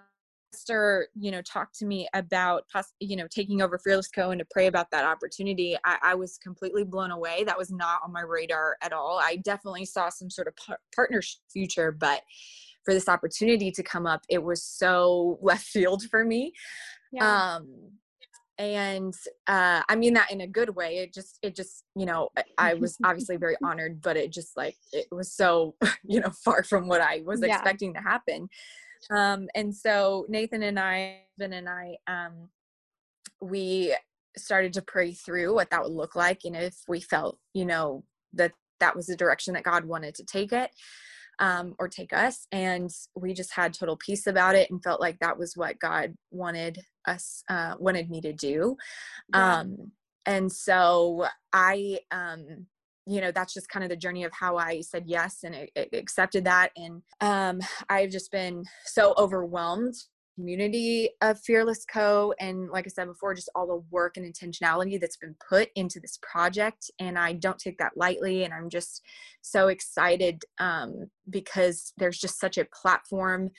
pastor 0.55 1.07
you 1.15 1.31
know 1.31 1.41
talked 1.41 1.77
to 1.77 1.85
me 1.85 2.07
about 2.13 2.63
you 2.99 3.15
know 3.15 3.27
taking 3.29 3.61
over 3.61 3.77
fearless 3.77 4.07
co 4.07 4.31
and 4.31 4.39
to 4.39 4.45
pray 4.51 4.67
about 4.67 4.89
that 4.91 5.05
opportunity 5.05 5.75
I, 5.83 5.97
I, 6.01 6.15
was 6.15 6.37
completely 6.37 6.83
blown 6.83 7.11
away. 7.11 7.43
That 7.43 7.57
was 7.57 7.71
not 7.71 7.99
on 8.03 8.13
my 8.13 8.21
radar 8.21 8.77
at 8.81 8.93
all. 8.93 9.19
I 9.21 9.37
definitely 9.37 9.85
saw 9.85 10.09
some 10.09 10.29
sort 10.29 10.47
of 10.47 10.55
par- 10.55 10.79
partnership 10.95 11.41
future 11.51 11.91
but 11.91 12.21
for 12.85 12.93
this 12.93 13.09
opportunity 13.09 13.71
to 13.71 13.83
come 13.83 14.05
up 14.07 14.21
it 14.29 14.41
was 14.41 14.63
so 14.63 15.39
left 15.41 15.65
field 15.65 16.03
for 16.03 16.23
me. 16.23 16.53
Yeah. 17.11 17.55
um 17.55 17.67
and 18.57 19.13
uh 19.47 19.81
i 19.89 19.95
mean 19.97 20.13
that 20.13 20.31
in 20.31 20.41
a 20.41 20.47
good 20.47 20.73
way. 20.75 20.99
It 20.99 21.13
just 21.13 21.37
it 21.41 21.55
just 21.55 21.83
you 21.95 22.05
know 22.05 22.29
i 22.57 22.73
was 22.85 22.95
obviously 23.03 23.35
very 23.35 23.57
honored 23.63 24.01
but 24.01 24.15
it 24.15 24.31
just 24.31 24.55
like 24.55 24.77
it 24.93 25.07
was 25.11 25.33
so 25.33 25.75
you 26.07 26.21
know 26.21 26.31
far 26.43 26.63
from 26.63 26.87
what 26.87 27.01
i 27.01 27.21
was 27.25 27.41
yeah. 27.41 27.55
expecting 27.55 27.93
to 27.93 27.99
happen 27.99 28.47
um 29.11 29.47
and 29.55 29.75
so 29.75 30.25
nathan 30.29 30.63
and 30.63 30.79
i 30.79 31.19
ben 31.37 31.53
and 31.53 31.69
i 31.69 31.95
um 32.07 32.49
we 33.41 33.95
started 34.37 34.73
to 34.73 34.81
pray 34.81 35.13
through 35.13 35.53
what 35.53 35.69
that 35.69 35.81
would 35.83 35.91
look 35.91 36.15
like 36.15 36.41
and 36.43 36.55
if 36.55 36.75
we 36.87 36.99
felt 36.99 37.37
you 37.53 37.65
know 37.65 38.03
that 38.33 38.51
that 38.79 38.95
was 38.95 39.05
the 39.07 39.15
direction 39.15 39.53
that 39.53 39.63
god 39.63 39.85
wanted 39.85 40.13
to 40.13 40.25
take 40.25 40.51
it 40.51 40.71
um, 41.39 41.75
or 41.79 41.87
take 41.87 42.13
us. 42.13 42.47
And 42.51 42.89
we 43.15 43.33
just 43.33 43.53
had 43.53 43.73
total 43.73 43.97
peace 43.97 44.27
about 44.27 44.55
it 44.55 44.69
and 44.69 44.83
felt 44.83 45.01
like 45.01 45.19
that 45.19 45.37
was 45.37 45.55
what 45.55 45.79
God 45.79 46.15
wanted 46.31 46.79
us, 47.05 47.43
uh, 47.49 47.75
wanted 47.79 48.09
me 48.09 48.21
to 48.21 48.33
do. 48.33 48.77
Yeah. 49.33 49.59
Um, 49.59 49.91
and 50.25 50.51
so 50.51 51.27
I, 51.53 51.99
um, 52.11 52.67
you 53.07 53.21
know, 53.21 53.31
that's 53.31 53.53
just 53.53 53.69
kind 53.69 53.83
of 53.83 53.89
the 53.89 53.95
journey 53.95 54.23
of 54.23 54.33
how 54.33 54.57
I 54.57 54.81
said 54.81 55.03
yes 55.05 55.43
and 55.43 55.53
it, 55.53 55.71
it 55.75 55.89
accepted 55.93 56.45
that. 56.45 56.71
And 56.75 57.01
um, 57.21 57.61
I've 57.89 58.09
just 58.09 58.31
been 58.31 58.63
so 58.85 59.13
overwhelmed 59.17 59.93
community 60.35 61.09
of 61.21 61.39
Fearless 61.39 61.85
Co. 61.85 62.33
And 62.39 62.69
like 62.69 62.85
I 62.85 62.89
said 62.89 63.07
before, 63.07 63.33
just 63.33 63.49
all 63.55 63.67
the 63.67 63.83
work 63.89 64.17
and 64.17 64.25
intentionality 64.25 64.99
that's 64.99 65.17
been 65.17 65.35
put 65.47 65.69
into 65.75 65.99
this 65.99 66.19
project. 66.21 66.91
And 66.99 67.17
I 67.17 67.33
don't 67.33 67.57
take 67.57 67.77
that 67.77 67.93
lightly. 67.95 68.43
And 68.43 68.53
I'm 68.53 68.69
just 68.69 69.01
so 69.41 69.69
excited 69.69 70.43
um, 70.59 71.09
because 71.29 71.93
there's 71.97 72.19
just 72.19 72.39
such 72.39 72.57
a 72.57 72.65
platform 72.65 73.49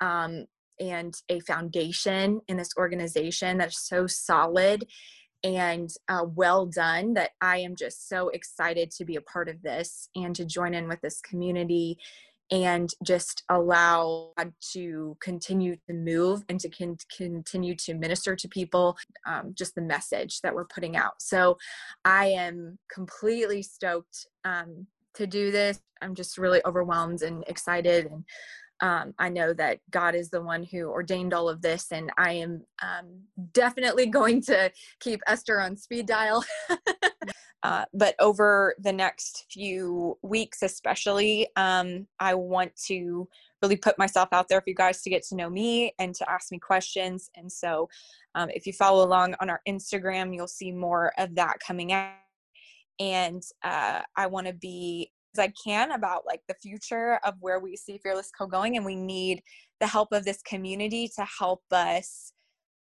um, 0.00 0.46
and 0.80 1.14
a 1.28 1.40
foundation 1.40 2.40
in 2.48 2.56
this 2.56 2.70
organization 2.78 3.58
that's 3.58 3.86
so 3.86 4.06
solid 4.06 4.86
and 5.44 5.90
uh, 6.08 6.24
well 6.34 6.66
done 6.66 7.14
that 7.14 7.30
I 7.40 7.58
am 7.58 7.74
just 7.76 8.08
so 8.08 8.28
excited 8.28 8.90
to 8.92 9.04
be 9.04 9.16
a 9.16 9.22
part 9.22 9.48
of 9.48 9.60
this 9.62 10.08
and 10.14 10.34
to 10.36 10.44
join 10.44 10.74
in 10.74 10.88
with 10.88 11.00
this 11.00 11.20
community 11.20 11.98
and 12.50 12.90
just 13.02 13.44
allow 13.48 14.32
God 14.36 14.52
to 14.72 15.16
continue 15.20 15.76
to 15.88 15.94
move 15.94 16.44
and 16.50 16.60
to 16.60 16.68
con- 16.68 16.98
continue 17.16 17.74
to 17.76 17.94
minister 17.94 18.36
to 18.36 18.48
people, 18.48 18.96
um, 19.26 19.54
just 19.56 19.74
the 19.74 19.80
message 19.80 20.40
that 20.42 20.54
we're 20.54 20.66
putting 20.66 20.94
out. 20.94 21.14
So 21.18 21.56
I 22.04 22.26
am 22.26 22.78
completely 22.92 23.62
stoked 23.62 24.26
um, 24.44 24.86
to 25.14 25.26
do 25.26 25.50
this. 25.50 25.80
I'm 26.02 26.14
just 26.14 26.36
really 26.36 26.60
overwhelmed 26.66 27.22
and 27.22 27.42
excited. 27.46 28.06
And 28.06 28.24
um, 28.82 29.14
I 29.18 29.28
know 29.28 29.54
that 29.54 29.78
God 29.90 30.14
is 30.14 30.28
the 30.28 30.42
one 30.42 30.64
who 30.64 30.88
ordained 30.88 31.32
all 31.32 31.48
of 31.48 31.62
this, 31.62 31.92
and 31.92 32.10
I 32.18 32.32
am 32.32 32.64
um, 32.82 33.22
definitely 33.52 34.06
going 34.18 34.42
to 34.42 34.70
keep 35.00 35.20
Esther 35.26 35.60
on 35.60 35.76
speed 35.76 36.06
dial. 36.06 36.44
Uh, 37.64 37.84
but 37.94 38.16
over 38.18 38.74
the 38.80 38.92
next 38.92 39.46
few 39.48 40.18
weeks, 40.22 40.62
especially, 40.62 41.46
um, 41.54 42.08
I 42.18 42.34
want 42.34 42.74
to 42.86 43.28
really 43.62 43.76
put 43.76 43.96
myself 43.98 44.30
out 44.32 44.48
there 44.48 44.60
for 44.60 44.68
you 44.68 44.74
guys 44.74 45.00
to 45.02 45.10
get 45.10 45.22
to 45.28 45.36
know 45.36 45.48
me 45.48 45.94
and 46.00 46.12
to 46.16 46.28
ask 46.28 46.50
me 46.50 46.58
questions. 46.58 47.30
And 47.36 47.50
so, 47.50 47.88
um, 48.34 48.50
if 48.50 48.66
you 48.66 48.72
follow 48.72 49.06
along 49.06 49.36
on 49.40 49.48
our 49.48 49.60
Instagram, 49.68 50.34
you'll 50.34 50.48
see 50.48 50.72
more 50.72 51.12
of 51.18 51.36
that 51.36 51.60
coming 51.64 51.92
out. 51.92 52.14
And 52.98 53.42
uh, 53.62 54.00
I 54.16 54.26
want 54.26 54.48
to 54.48 54.52
be 54.52 55.12
I 55.38 55.52
can 55.62 55.92
about 55.92 56.26
like 56.26 56.40
the 56.48 56.54
future 56.54 57.18
of 57.24 57.34
where 57.40 57.60
we 57.60 57.76
see 57.76 57.98
Fearless 57.98 58.30
Co 58.36 58.46
going, 58.46 58.76
and 58.76 58.84
we 58.84 58.96
need 58.96 59.42
the 59.80 59.86
help 59.86 60.12
of 60.12 60.24
this 60.24 60.42
community 60.42 61.10
to 61.16 61.26
help 61.38 61.62
us 61.72 62.32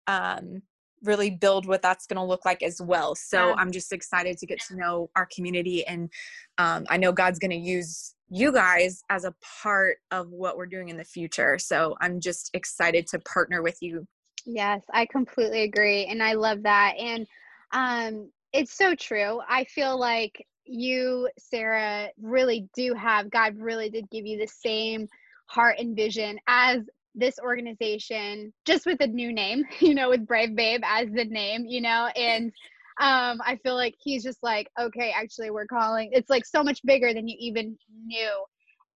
um, 0.07 0.61
really 1.03 1.31
build 1.31 1.65
what 1.65 1.81
that's 1.81 2.05
going 2.05 2.17
to 2.17 2.23
look 2.23 2.45
like 2.45 2.61
as 2.61 2.81
well. 2.81 3.15
So 3.15 3.49
yeah. 3.49 3.55
I'm 3.57 3.71
just 3.71 3.91
excited 3.91 4.37
to 4.37 4.45
get 4.45 4.59
to 4.67 4.75
know 4.75 5.09
our 5.15 5.27
community. 5.33 5.85
And 5.87 6.09
um, 6.57 6.85
I 6.89 6.97
know 6.97 7.11
God's 7.11 7.39
going 7.39 7.51
to 7.51 7.57
use 7.57 8.15
you 8.29 8.51
guys 8.51 9.01
as 9.09 9.25
a 9.25 9.33
part 9.63 9.97
of 10.11 10.29
what 10.29 10.57
we're 10.57 10.65
doing 10.65 10.89
in 10.89 10.97
the 10.97 11.03
future. 11.03 11.57
So 11.57 11.95
I'm 12.01 12.19
just 12.19 12.51
excited 12.53 13.07
to 13.07 13.19
partner 13.19 13.61
with 13.61 13.77
you. 13.81 14.05
Yes, 14.45 14.83
I 14.93 15.05
completely 15.05 15.63
agree. 15.63 16.05
And 16.05 16.21
I 16.21 16.33
love 16.33 16.63
that. 16.63 16.93
And 16.97 17.27
um, 17.73 18.31
it's 18.53 18.73
so 18.73 18.95
true. 18.95 19.39
I 19.49 19.63
feel 19.65 19.99
like 19.99 20.45
you, 20.71 21.29
Sarah, 21.37 22.09
really 22.21 22.67
do 22.75 22.93
have, 22.93 23.29
God 23.29 23.57
really 23.57 23.89
did 23.89 24.09
give 24.09 24.25
you 24.25 24.37
the 24.37 24.47
same 24.47 25.07
heart 25.45 25.77
and 25.79 25.95
vision 25.95 26.39
as 26.47 26.79
this 27.13 27.37
organization 27.39 28.53
just 28.65 28.85
with 28.85 29.01
a 29.01 29.07
new 29.07 29.33
name, 29.33 29.63
you 29.79 29.93
know, 29.93 30.09
with 30.09 30.25
Brave 30.25 30.55
Babe 30.55 30.81
as 30.85 31.09
the 31.11 31.25
name, 31.25 31.65
you 31.67 31.81
know, 31.81 32.07
and 32.15 32.51
um, 32.99 33.39
I 33.43 33.57
feel 33.63 33.75
like 33.75 33.95
he's 33.99 34.23
just 34.23 34.43
like, 34.43 34.69
okay, 34.79 35.11
actually, 35.15 35.49
we're 35.49 35.65
calling. 35.65 36.09
It's 36.13 36.29
like 36.29 36.45
so 36.45 36.63
much 36.63 36.81
bigger 36.85 37.13
than 37.13 37.27
you 37.27 37.35
even 37.39 37.77
knew 38.05 38.45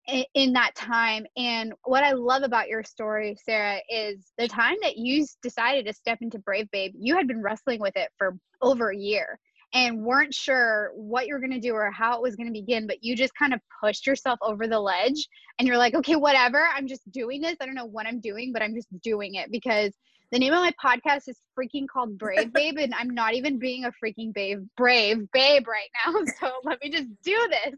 in, 0.08 0.25
in 0.34 0.53
that 0.53 0.75
time. 0.75 1.25
And 1.36 1.74
what 1.86 2.03
I 2.03 2.12
love 2.12 2.44
about 2.44 2.67
your 2.67 2.84
story, 2.84 3.36
Sarah, 3.44 3.79
is 3.89 4.32
the 4.38 4.48
time 4.48 4.75
that 4.84 4.98
you 4.98 5.25
decided 5.41 5.86
to 5.88 5.94
step 5.94 6.20
into 6.22 6.39
Brave 6.39 6.70
Babe, 6.72 6.94
you 6.96 7.15
had 7.15 7.27
been 7.27 7.41
wrestling 7.41 7.79
with 7.79 7.96
it 7.96 8.10
for 8.17 8.38
over 8.62 8.89
a 8.89 8.98
year 8.98 9.39
and 9.75 10.01
weren't 10.01 10.34
sure 10.34 10.91
what 10.96 11.27
you're 11.27 11.41
going 11.41 11.51
to 11.51 11.60
do 11.60 11.74
or 11.74 11.91
how 11.91 12.15
it 12.15 12.22
was 12.22 12.38
going 12.38 12.48
to 12.48 12.53
begin, 12.53 12.88
but 12.88 13.03
you 13.03 13.13
just 13.13 13.36
kind 13.36 13.53
of 13.53 13.60
pushed 13.84 14.08
yourself 14.08 14.39
over 14.41 14.67
the 14.67 14.79
ledge 14.79 15.27
and 15.60 15.67
you're 15.67 15.77
like, 15.77 15.94
okay, 15.94 16.15
whatever, 16.15 16.65
I'm 16.74 16.88
just 16.88 17.12
doing 17.12 17.41
this. 17.41 17.58
I 17.60 17.65
don't 17.65 17.75
know 17.75 17.86
what 17.86 18.08
I'm 18.08 18.22
doing, 18.22 18.53
but 18.53 18.62
I'm 18.62 18.74
just 18.74 18.88
doing 19.01 19.36
it 19.36 19.51
because 19.51 19.91
the 20.32 20.39
name 20.39 20.53
of 20.53 20.62
my 20.62 20.74
podcast 20.84 21.27
is 21.27 21.38
freaking 21.60 21.88
called 21.91 22.17
Brave 22.17 22.53
Babe, 22.53 22.77
and 22.77 22.96
I'm 22.96 23.10
not 23.10 23.34
even 23.34 23.60
being 23.60 23.84
a 23.84 23.91
freaking 24.03 24.34
babe, 24.34 24.65
brave 24.77 25.29
babe 25.34 25.67
right 25.67 25.89
now. 26.05 26.13
So 26.39 26.51
let 26.63 26.82
me 26.82 26.89
just 26.89 27.10
do 27.24 27.50
this. 27.50 27.75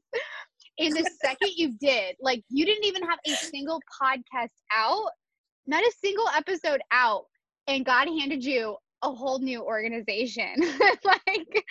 In 0.78 0.94
the 0.94 1.10
second 1.24 1.50
you 1.56 1.74
did, 1.82 2.16
like 2.22 2.44
you 2.50 2.64
didn't 2.64 2.86
even 2.86 3.02
have 3.02 3.18
a 3.26 3.32
single 3.32 3.82
podcast 4.00 4.50
out, 4.72 5.10
not 5.66 5.82
a 5.82 5.92
single 6.00 6.28
episode 6.30 6.82
out, 6.92 7.24
and 7.66 7.84
God 7.84 8.08
handed 8.08 8.46
you 8.46 8.78
a 9.04 9.12
whole 9.12 9.40
new 9.40 9.62
organization. 9.62 10.56
like, 11.04 11.66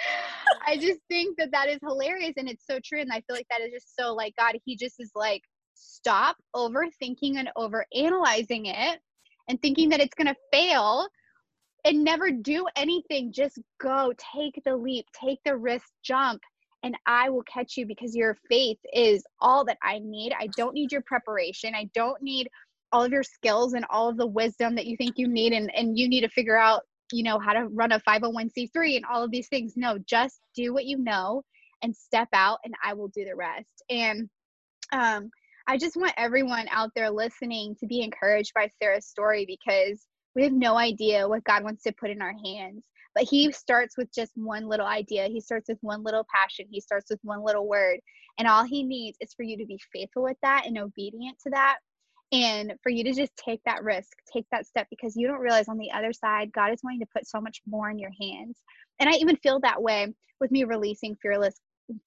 I 0.66 0.76
just 0.76 1.00
think 1.08 1.36
that 1.38 1.50
that 1.52 1.68
is 1.68 1.78
hilarious 1.82 2.34
and 2.36 2.48
it's 2.48 2.66
so 2.66 2.78
true. 2.84 3.00
And 3.00 3.12
I 3.12 3.20
feel 3.22 3.36
like 3.36 3.48
that 3.50 3.60
is 3.60 3.72
just 3.72 3.96
so 3.98 4.14
like 4.14 4.34
God, 4.38 4.56
He 4.64 4.76
just 4.76 4.96
is 4.98 5.10
like, 5.14 5.42
stop 5.74 6.36
overthinking 6.54 7.36
and 7.36 7.50
over 7.56 7.84
analyzing 7.94 8.66
it 8.66 9.00
and 9.48 9.60
thinking 9.60 9.88
that 9.90 10.00
it's 10.00 10.14
going 10.14 10.26
to 10.26 10.36
fail 10.52 11.06
and 11.84 12.02
never 12.02 12.30
do 12.30 12.66
anything. 12.76 13.32
Just 13.32 13.58
go, 13.80 14.12
take 14.34 14.60
the 14.64 14.76
leap, 14.76 15.06
take 15.18 15.38
the 15.44 15.56
risk, 15.56 15.86
jump. 16.04 16.40
And 16.82 16.96
I 17.06 17.30
will 17.30 17.42
catch 17.42 17.76
you 17.76 17.86
because 17.86 18.14
your 18.14 18.36
faith 18.48 18.78
is 18.92 19.24
all 19.40 19.64
that 19.64 19.78
I 19.82 20.00
need. 20.02 20.32
I 20.38 20.48
don't 20.56 20.74
need 20.74 20.92
your 20.92 21.02
preparation. 21.02 21.74
I 21.74 21.88
don't 21.94 22.22
need 22.22 22.48
all 22.92 23.02
of 23.04 23.12
your 23.12 23.22
skills 23.22 23.74
and 23.74 23.84
all 23.90 24.08
of 24.08 24.16
the 24.16 24.26
wisdom 24.26 24.74
that 24.76 24.86
you 24.86 24.96
think 24.96 25.14
you 25.16 25.26
need 25.26 25.52
and, 25.52 25.74
and 25.74 25.98
you 25.98 26.08
need 26.08 26.20
to 26.20 26.28
figure 26.28 26.56
out 26.56 26.82
you 27.12 27.22
know 27.22 27.38
how 27.38 27.52
to 27.52 27.66
run 27.68 27.92
a 27.92 28.00
501c3 28.00 28.96
and 28.96 29.04
all 29.04 29.22
of 29.22 29.30
these 29.30 29.48
things. 29.48 29.74
No 29.76 29.98
just 29.98 30.40
do 30.54 30.72
what 30.72 30.86
you 30.86 30.98
know 30.98 31.42
and 31.82 31.94
step 31.94 32.28
out 32.32 32.58
and 32.64 32.74
i 32.82 32.94
will 32.94 33.08
do 33.08 33.24
the 33.24 33.36
rest. 33.36 33.82
And 33.90 34.28
um, 34.92 35.30
i 35.66 35.76
just 35.76 35.96
want 35.96 36.12
everyone 36.16 36.66
out 36.70 36.90
there 36.94 37.10
listening 37.10 37.74
to 37.80 37.86
be 37.86 38.02
encouraged 38.02 38.52
by 38.54 38.68
sarah's 38.80 39.06
story 39.06 39.44
because 39.46 40.06
we 40.36 40.44
have 40.44 40.52
no 40.52 40.76
idea 40.76 41.28
what 41.28 41.44
god 41.44 41.64
wants 41.64 41.82
to 41.84 41.92
put 41.92 42.10
in 42.10 42.22
our 42.22 42.34
hands. 42.44 42.86
But 43.14 43.24
he 43.24 43.50
starts 43.50 43.96
with 43.96 44.12
just 44.14 44.32
one 44.34 44.68
little 44.68 44.86
idea. 44.86 45.26
He 45.28 45.40
starts 45.40 45.70
with 45.70 45.78
one 45.80 46.04
little 46.04 46.26
passion. 46.32 46.66
He 46.70 46.82
starts 46.82 47.10
with 47.10 47.18
one 47.22 47.42
little 47.42 47.66
word. 47.66 47.98
And 48.38 48.46
all 48.46 48.62
he 48.62 48.82
needs 48.82 49.16
is 49.22 49.32
for 49.32 49.42
you 49.42 49.56
to 49.56 49.64
be 49.64 49.80
faithful 49.90 50.22
with 50.22 50.36
that 50.42 50.64
and 50.66 50.76
obedient 50.76 51.38
to 51.44 51.50
that 51.50 51.78
and 52.32 52.74
for 52.82 52.90
you 52.90 53.04
to 53.04 53.12
just 53.12 53.36
take 53.36 53.60
that 53.64 53.84
risk 53.84 54.10
take 54.32 54.46
that 54.50 54.66
step 54.66 54.86
because 54.90 55.16
you 55.16 55.26
don't 55.26 55.40
realize 55.40 55.68
on 55.68 55.78
the 55.78 55.90
other 55.92 56.12
side 56.12 56.52
god 56.52 56.72
is 56.72 56.80
wanting 56.82 57.00
to 57.00 57.06
put 57.14 57.26
so 57.26 57.40
much 57.40 57.62
more 57.66 57.90
in 57.90 57.98
your 57.98 58.10
hands. 58.20 58.58
And 58.98 59.08
i 59.08 59.12
even 59.12 59.36
feel 59.36 59.60
that 59.60 59.82
way 59.82 60.12
with 60.40 60.50
me 60.50 60.64
releasing 60.64 61.16
fearless 61.16 61.54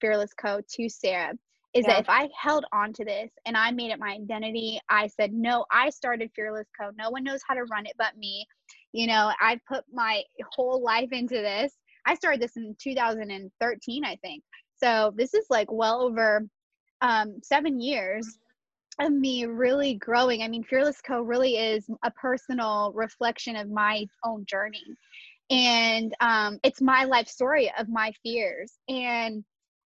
fearless 0.00 0.32
co 0.34 0.60
to 0.74 0.88
sarah 0.88 1.32
is 1.72 1.84
yeah. 1.86 1.94
that 1.94 2.00
if 2.00 2.08
i 2.08 2.28
held 2.38 2.64
on 2.72 2.92
to 2.92 3.04
this 3.04 3.30
and 3.46 3.56
i 3.56 3.70
made 3.70 3.90
it 3.90 3.98
my 3.98 4.10
identity 4.10 4.80
i 4.90 5.06
said 5.06 5.32
no 5.32 5.64
i 5.70 5.88
started 5.90 6.30
fearless 6.34 6.66
co. 6.78 6.90
No 6.98 7.10
one 7.10 7.24
knows 7.24 7.40
how 7.46 7.54
to 7.54 7.64
run 7.64 7.86
it 7.86 7.94
but 7.96 8.16
me. 8.16 8.46
You 8.92 9.06
know 9.06 9.32
i 9.40 9.58
put 9.68 9.84
my 9.92 10.22
whole 10.54 10.82
life 10.82 11.12
into 11.12 11.36
this. 11.36 11.72
I 12.06 12.14
started 12.14 12.40
this 12.40 12.56
in 12.56 12.76
2013 12.82 14.04
i 14.04 14.16
think. 14.16 14.42
So 14.76 15.12
this 15.16 15.32
is 15.34 15.46
like 15.48 15.70
well 15.70 16.02
over 16.02 16.46
um, 17.02 17.36
seven 17.42 17.80
years 17.80 18.38
of 19.00 19.12
me 19.12 19.46
really 19.46 19.94
growing. 19.94 20.42
I 20.42 20.48
mean, 20.48 20.62
Fearless 20.62 21.00
Co 21.00 21.22
really 21.22 21.56
is 21.56 21.88
a 22.04 22.10
personal 22.10 22.92
reflection 22.94 23.56
of 23.56 23.70
my 23.70 24.06
own 24.24 24.44
journey. 24.46 24.84
And 25.50 26.14
um, 26.20 26.58
it's 26.62 26.80
my 26.80 27.04
life 27.04 27.26
story 27.26 27.72
of 27.78 27.88
my 27.88 28.12
fears. 28.22 28.72
And 28.88 29.44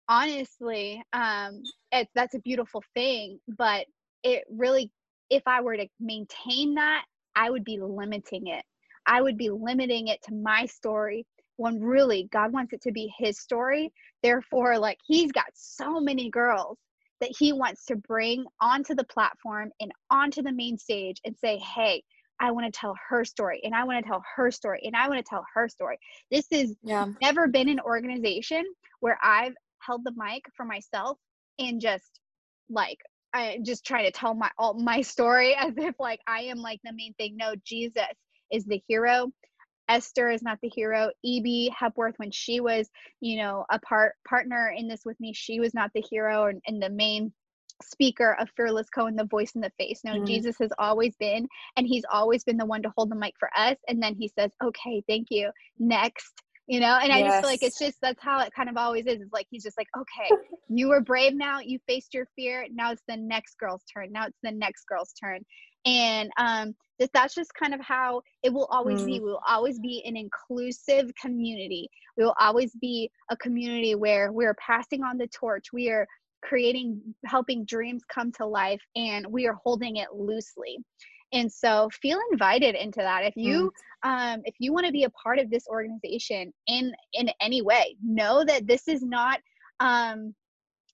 honestly, 0.08 1.02
um, 1.12 1.62
it's 1.92 2.10
that's 2.14 2.34
a 2.34 2.40
beautiful 2.40 2.82
thing. 2.94 3.38
But 3.46 3.86
it 4.24 4.44
really, 4.50 4.90
if 5.30 5.42
I 5.46 5.60
were 5.60 5.76
to 5.76 5.86
maintain 6.00 6.74
that, 6.74 7.04
I 7.36 7.50
would 7.50 7.64
be 7.64 7.78
limiting 7.80 8.48
it. 8.48 8.64
I 9.06 9.20
would 9.20 9.36
be 9.36 9.50
limiting 9.50 10.08
it 10.08 10.22
to 10.24 10.34
my 10.34 10.66
story 10.66 11.26
when 11.56 11.80
really 11.80 12.28
God 12.32 12.52
wants 12.52 12.72
it 12.72 12.82
to 12.82 12.92
be 12.92 13.12
his 13.18 13.38
story. 13.38 13.92
Therefore, 14.22 14.78
like 14.78 14.98
he's 15.06 15.32
got 15.32 15.46
so 15.54 16.00
many 16.00 16.30
girls 16.30 16.78
that 17.22 17.34
he 17.38 17.52
wants 17.52 17.84
to 17.86 17.94
bring 17.94 18.44
onto 18.60 18.96
the 18.96 19.04
platform 19.04 19.70
and 19.80 19.92
onto 20.10 20.42
the 20.42 20.52
main 20.52 20.76
stage 20.76 21.20
and 21.24 21.36
say, 21.38 21.56
hey, 21.58 22.02
I 22.40 22.50
want 22.50 22.66
to 22.66 22.76
tell 22.76 22.96
her 23.08 23.24
story 23.24 23.60
and 23.62 23.72
I 23.72 23.84
want 23.84 24.04
to 24.04 24.10
tell 24.10 24.24
her 24.34 24.50
story 24.50 24.82
and 24.84 24.96
I 24.96 25.08
want 25.08 25.24
to 25.24 25.30
tell 25.30 25.46
her 25.54 25.68
story. 25.68 25.98
This 26.32 26.46
has 26.50 26.74
yeah. 26.82 27.06
never 27.22 27.46
been 27.46 27.68
an 27.68 27.78
organization 27.78 28.64
where 28.98 29.16
I've 29.22 29.54
held 29.78 30.02
the 30.04 30.12
mic 30.16 30.42
for 30.56 30.66
myself 30.66 31.16
and 31.60 31.80
just 31.80 32.18
like 32.68 32.98
I 33.32 33.60
just 33.62 33.86
try 33.86 34.02
to 34.02 34.10
tell 34.10 34.34
my 34.34 34.50
all 34.58 34.74
my 34.74 35.00
story 35.02 35.54
as 35.58 35.74
if 35.76 35.94
like 36.00 36.20
I 36.26 36.42
am 36.42 36.58
like 36.58 36.80
the 36.82 36.92
main 36.92 37.14
thing. 37.14 37.36
No, 37.36 37.54
Jesus 37.64 38.02
is 38.50 38.64
the 38.64 38.82
hero. 38.88 39.30
Esther 39.92 40.30
is 40.30 40.42
not 40.42 40.58
the 40.62 40.70
hero. 40.70 41.10
E.B. 41.22 41.70
Hepworth, 41.78 42.14
when 42.16 42.30
she 42.30 42.60
was, 42.60 42.88
you 43.20 43.36
know, 43.36 43.66
a 43.70 43.78
part 43.78 44.14
partner 44.26 44.72
in 44.74 44.88
this 44.88 45.02
with 45.04 45.20
me, 45.20 45.34
she 45.34 45.60
was 45.60 45.74
not 45.74 45.90
the 45.94 46.00
hero 46.08 46.46
and, 46.46 46.62
and 46.66 46.82
the 46.82 46.88
main 46.88 47.30
speaker 47.82 48.34
of 48.40 48.48
Fearless 48.56 48.88
Co 48.88 49.06
and 49.06 49.18
the 49.18 49.26
voice 49.26 49.52
in 49.54 49.60
the 49.60 49.72
face. 49.78 50.00
No, 50.02 50.12
mm-hmm. 50.12 50.24
Jesus 50.24 50.56
has 50.60 50.70
always 50.78 51.14
been, 51.16 51.46
and 51.76 51.86
he's 51.86 52.04
always 52.10 52.42
been 52.42 52.56
the 52.56 52.64
one 52.64 52.82
to 52.82 52.92
hold 52.96 53.10
the 53.10 53.16
mic 53.16 53.34
for 53.38 53.50
us. 53.54 53.76
And 53.86 54.02
then 54.02 54.14
he 54.14 54.28
says, 54.28 54.50
Okay, 54.64 55.02
thank 55.06 55.28
you. 55.30 55.50
Next. 55.78 56.32
You 56.68 56.80
know, 56.80 56.96
and 57.02 57.08
yes. 57.08 57.16
I 57.16 57.22
just 57.26 57.40
feel 57.40 57.50
like 57.50 57.62
it's 57.62 57.78
just 57.78 58.00
that's 58.00 58.22
how 58.22 58.40
it 58.40 58.54
kind 58.54 58.70
of 58.70 58.78
always 58.78 59.04
is. 59.06 59.20
It's 59.20 59.32
like 59.32 59.48
he's 59.50 59.64
just 59.64 59.76
like, 59.76 59.88
okay, 59.98 60.42
you 60.68 60.88
were 60.88 61.00
brave 61.00 61.34
now, 61.34 61.58
you 61.58 61.80
faced 61.86 62.14
your 62.14 62.28
fear. 62.36 62.66
Now 62.72 62.92
it's 62.92 63.02
the 63.08 63.16
next 63.16 63.58
girl's 63.58 63.82
turn. 63.92 64.12
Now 64.12 64.26
it's 64.26 64.38
the 64.42 64.52
next 64.52 64.84
girl's 64.86 65.12
turn 65.12 65.44
and 65.84 66.30
um, 66.36 66.74
that 67.02 67.12
that's 67.12 67.34
just 67.34 67.52
kind 67.54 67.74
of 67.74 67.80
how 67.80 68.22
it 68.42 68.52
will 68.52 68.66
always 68.66 69.02
mm. 69.02 69.06
be 69.06 69.12
we 69.20 69.26
will 69.26 69.42
always 69.46 69.78
be 69.80 70.02
an 70.06 70.16
inclusive 70.16 71.10
community. 71.20 71.88
We 72.16 72.24
will 72.24 72.36
always 72.38 72.72
be 72.80 73.10
a 73.30 73.36
community 73.36 73.94
where 73.94 74.32
we're 74.32 74.54
passing 74.54 75.02
on 75.02 75.18
the 75.18 75.26
torch. 75.28 75.66
We 75.72 75.90
are 75.90 76.06
creating 76.42 77.00
helping 77.24 77.64
dreams 77.64 78.02
come 78.12 78.32
to 78.32 78.46
life 78.46 78.80
and 78.96 79.26
we 79.26 79.46
are 79.46 79.58
holding 79.64 79.96
it 79.96 80.12
loosely. 80.14 80.78
And 81.32 81.50
so 81.50 81.88
feel 82.00 82.18
invited 82.30 82.74
into 82.74 83.00
that. 83.00 83.24
If 83.24 83.36
you 83.36 83.72
mm. 84.04 84.34
um, 84.34 84.42
if 84.44 84.54
you 84.58 84.72
want 84.72 84.86
to 84.86 84.92
be 84.92 85.04
a 85.04 85.10
part 85.10 85.38
of 85.38 85.50
this 85.50 85.66
organization 85.68 86.52
in 86.68 86.92
in 87.14 87.30
any 87.40 87.62
way 87.62 87.96
know 88.04 88.44
that 88.44 88.66
this 88.66 88.86
is 88.86 89.02
not 89.02 89.40
um, 89.80 90.34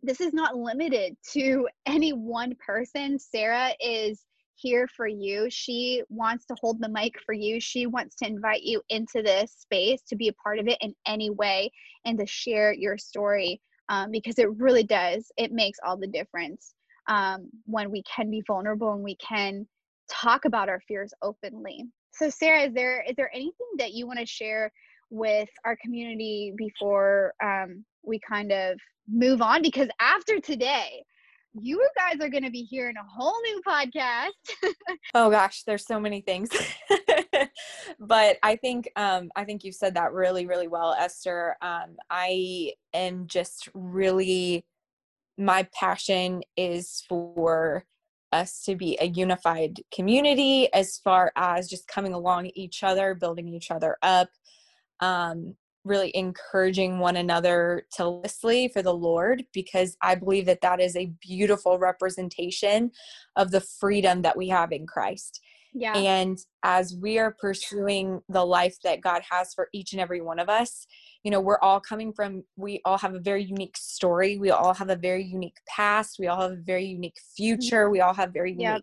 this 0.02 0.20
is 0.20 0.32
not 0.32 0.56
limited 0.56 1.16
to 1.32 1.68
any 1.86 2.12
one 2.12 2.54
person. 2.64 3.18
Sarah 3.18 3.72
is 3.80 4.24
here 4.60 4.88
for 4.88 5.06
you. 5.06 5.48
She 5.50 6.02
wants 6.08 6.46
to 6.46 6.56
hold 6.60 6.80
the 6.80 6.88
mic 6.88 7.14
for 7.24 7.32
you. 7.32 7.60
She 7.60 7.86
wants 7.86 8.16
to 8.16 8.26
invite 8.26 8.62
you 8.62 8.82
into 8.88 9.22
this 9.22 9.52
space 9.52 10.02
to 10.08 10.16
be 10.16 10.28
a 10.28 10.32
part 10.32 10.58
of 10.58 10.66
it 10.66 10.78
in 10.80 10.94
any 11.06 11.30
way 11.30 11.70
and 12.04 12.18
to 12.18 12.26
share 12.26 12.72
your 12.72 12.98
story 12.98 13.60
um, 13.88 14.10
because 14.10 14.38
it 14.38 14.50
really 14.56 14.82
does. 14.82 15.30
It 15.36 15.52
makes 15.52 15.78
all 15.84 15.96
the 15.96 16.06
difference 16.06 16.74
um, 17.08 17.48
when 17.64 17.90
we 17.90 18.02
can 18.02 18.30
be 18.30 18.42
vulnerable 18.46 18.92
and 18.92 19.02
we 19.02 19.16
can 19.16 19.66
talk 20.10 20.44
about 20.44 20.68
our 20.68 20.80
fears 20.86 21.12
openly. 21.22 21.84
So, 22.12 22.30
Sarah, 22.30 22.62
is 22.62 22.74
there 22.74 23.04
is 23.08 23.14
there 23.16 23.30
anything 23.34 23.68
that 23.78 23.92
you 23.92 24.06
want 24.06 24.18
to 24.18 24.26
share 24.26 24.72
with 25.10 25.48
our 25.64 25.76
community 25.82 26.52
before 26.56 27.32
um, 27.42 27.84
we 28.02 28.20
kind 28.28 28.52
of 28.52 28.78
move 29.08 29.40
on? 29.40 29.62
Because 29.62 29.88
after 30.00 30.40
today, 30.40 31.02
you 31.54 31.86
guys 31.96 32.20
are 32.20 32.28
going 32.28 32.44
to 32.44 32.50
be 32.50 32.62
hearing 32.62 32.96
a 32.96 33.04
whole 33.04 33.34
new 33.42 33.62
podcast. 33.66 34.74
oh 35.14 35.30
gosh, 35.30 35.62
there's 35.64 35.86
so 35.86 35.98
many 35.98 36.20
things. 36.20 36.50
but 37.98 38.36
I 38.42 38.56
think 38.56 38.90
um 38.96 39.30
I 39.36 39.44
think 39.44 39.64
you 39.64 39.72
said 39.72 39.94
that 39.94 40.12
really 40.12 40.46
really 40.46 40.68
well, 40.68 40.94
Esther. 40.98 41.56
Um 41.62 41.96
I 42.10 42.72
am 42.92 43.26
just 43.26 43.68
really 43.74 44.64
my 45.38 45.68
passion 45.72 46.42
is 46.56 47.04
for 47.08 47.84
us 48.32 48.62
to 48.64 48.76
be 48.76 48.98
a 49.00 49.06
unified 49.06 49.80
community 49.92 50.72
as 50.74 50.98
far 50.98 51.32
as 51.36 51.68
just 51.68 51.88
coming 51.88 52.12
along 52.12 52.50
each 52.54 52.82
other, 52.82 53.14
building 53.14 53.48
each 53.48 53.70
other 53.70 53.96
up. 54.02 54.28
Um, 55.00 55.54
really 55.88 56.12
encouraging 56.14 56.98
one 56.98 57.16
another 57.16 57.86
to 57.96 58.08
listly 58.08 58.68
for 58.68 58.82
the 58.82 58.94
Lord 58.94 59.44
because 59.52 59.96
I 60.02 60.14
believe 60.14 60.46
that 60.46 60.60
that 60.60 60.80
is 60.80 60.96
a 60.96 61.12
beautiful 61.20 61.78
representation 61.78 62.90
of 63.36 63.50
the 63.50 63.60
freedom 63.60 64.22
that 64.22 64.36
we 64.36 64.48
have 64.48 64.72
in 64.72 64.86
Christ. 64.86 65.40
Yeah. 65.74 65.96
And 65.96 66.38
as 66.62 66.96
we 67.00 67.18
are 67.18 67.36
pursuing 67.38 68.20
the 68.28 68.44
life 68.44 68.76
that 68.84 69.00
God 69.00 69.22
has 69.30 69.54
for 69.54 69.68
each 69.72 69.92
and 69.92 70.00
every 70.00 70.20
one 70.20 70.38
of 70.38 70.48
us, 70.48 70.86
you 71.22 71.30
know, 71.30 71.40
we're 71.40 71.60
all 71.60 71.80
coming 71.80 72.12
from, 72.12 72.44
we 72.56 72.80
all 72.84 72.98
have 72.98 73.14
a 73.14 73.20
very 73.20 73.44
unique 73.44 73.76
story. 73.76 74.38
We 74.38 74.50
all 74.50 74.74
have 74.74 74.88
a 74.88 74.96
very 74.96 75.24
unique 75.24 75.58
past. 75.68 76.16
We 76.18 76.26
all 76.26 76.40
have 76.40 76.52
a 76.52 76.62
very 76.62 76.86
unique 76.86 77.16
mm-hmm. 77.16 77.42
future. 77.42 77.90
We 77.90 78.00
all 78.00 78.14
have 78.14 78.32
very 78.32 78.52
unique 78.52 78.64
yep. 78.64 78.82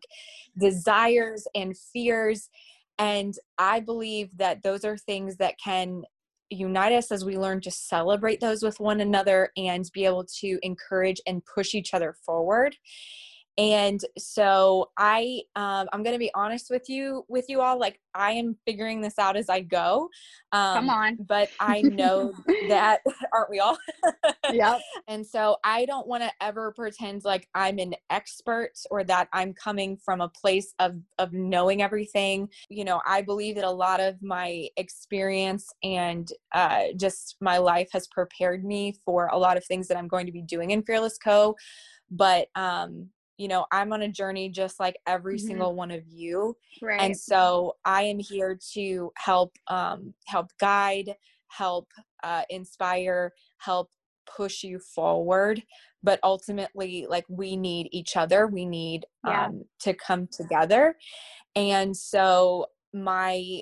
desires 0.57 1.47
and 1.55 1.75
fears. 1.77 2.49
And 2.97 3.33
I 3.57 3.79
believe 3.79 4.29
that 4.37 4.63
those 4.63 4.85
are 4.85 4.97
things 4.97 5.37
that 5.37 5.55
can 5.61 6.03
unite 6.49 6.93
us 6.93 7.11
as 7.11 7.25
we 7.25 7.37
learn 7.37 7.61
to 7.61 7.71
celebrate 7.71 8.39
those 8.39 8.63
with 8.63 8.79
one 8.79 9.01
another 9.01 9.51
and 9.57 9.89
be 9.93 10.05
able 10.05 10.25
to 10.25 10.59
encourage 10.61 11.19
and 11.25 11.43
push 11.45 11.73
each 11.73 11.93
other 11.93 12.15
forward 12.25 12.75
and 13.57 14.01
so 14.17 14.89
i 14.97 15.39
um, 15.55 15.87
i'm 15.93 16.03
going 16.03 16.13
to 16.13 16.19
be 16.19 16.31
honest 16.35 16.69
with 16.69 16.89
you 16.89 17.23
with 17.29 17.45
you 17.47 17.61
all 17.61 17.79
like 17.79 17.99
i 18.13 18.31
am 18.31 18.55
figuring 18.65 18.99
this 19.01 19.17
out 19.17 19.37
as 19.37 19.49
i 19.49 19.61
go 19.61 20.09
um, 20.51 20.75
come 20.75 20.89
on. 20.89 21.17
but 21.27 21.49
i 21.59 21.81
know 21.81 22.33
that 22.69 23.01
aren't 23.33 23.49
we 23.49 23.59
all? 23.59 23.77
Yep. 24.51 24.79
And 25.07 25.25
so 25.25 25.57
i 25.63 25.85
don't 25.85 26.07
want 26.07 26.23
to 26.23 26.31
ever 26.41 26.71
pretend 26.71 27.23
like 27.23 27.47
i'm 27.53 27.77
an 27.79 27.93
expert 28.09 28.71
or 28.89 29.03
that 29.03 29.27
i'm 29.33 29.53
coming 29.53 29.97
from 29.97 30.21
a 30.21 30.29
place 30.29 30.73
of 30.79 30.95
of 31.19 31.31
knowing 31.31 31.81
everything. 31.81 32.49
You 32.69 32.85
know 32.85 33.01
i 33.05 33.21
believe 33.21 33.55
that 33.55 33.63
a 33.63 33.69
lot 33.69 33.99
of 33.99 34.21
my 34.21 34.67
experience 34.77 35.71
and 35.83 36.31
uh, 36.53 36.85
just 36.97 37.37
my 37.39 37.57
life 37.57 37.89
has 37.93 38.07
prepared 38.07 38.63
me 38.65 38.95
for 39.05 39.27
a 39.27 39.37
lot 39.37 39.57
of 39.57 39.65
things 39.65 39.87
that 39.87 39.97
i'm 39.97 40.07
going 40.07 40.25
to 40.25 40.31
be 40.31 40.41
doing 40.41 40.71
in 40.71 40.83
fearless 40.83 41.17
co. 41.17 41.55
But 42.11 42.47
um 42.55 43.09
you 43.37 43.47
know 43.47 43.65
i'm 43.71 43.93
on 43.93 44.03
a 44.03 44.07
journey 44.07 44.49
just 44.49 44.79
like 44.79 44.95
every 45.07 45.37
mm-hmm. 45.37 45.47
single 45.47 45.73
one 45.73 45.91
of 45.91 46.01
you 46.07 46.55
right. 46.81 47.01
and 47.01 47.17
so 47.17 47.75
i 47.85 48.03
am 48.03 48.19
here 48.19 48.57
to 48.73 49.11
help 49.17 49.55
um 49.67 50.13
help 50.25 50.49
guide 50.59 51.15
help 51.47 51.87
uh, 52.23 52.41
inspire 52.49 53.31
help 53.57 53.89
push 54.25 54.63
you 54.63 54.79
forward 54.79 55.61
but 56.03 56.19
ultimately 56.23 57.05
like 57.07 57.25
we 57.29 57.55
need 57.55 57.87
each 57.91 58.17
other 58.17 58.47
we 58.47 58.65
need 58.65 59.05
yeah. 59.25 59.45
um 59.45 59.63
to 59.79 59.93
come 59.93 60.27
together 60.27 60.95
and 61.55 61.95
so 61.95 62.65
my 62.93 63.61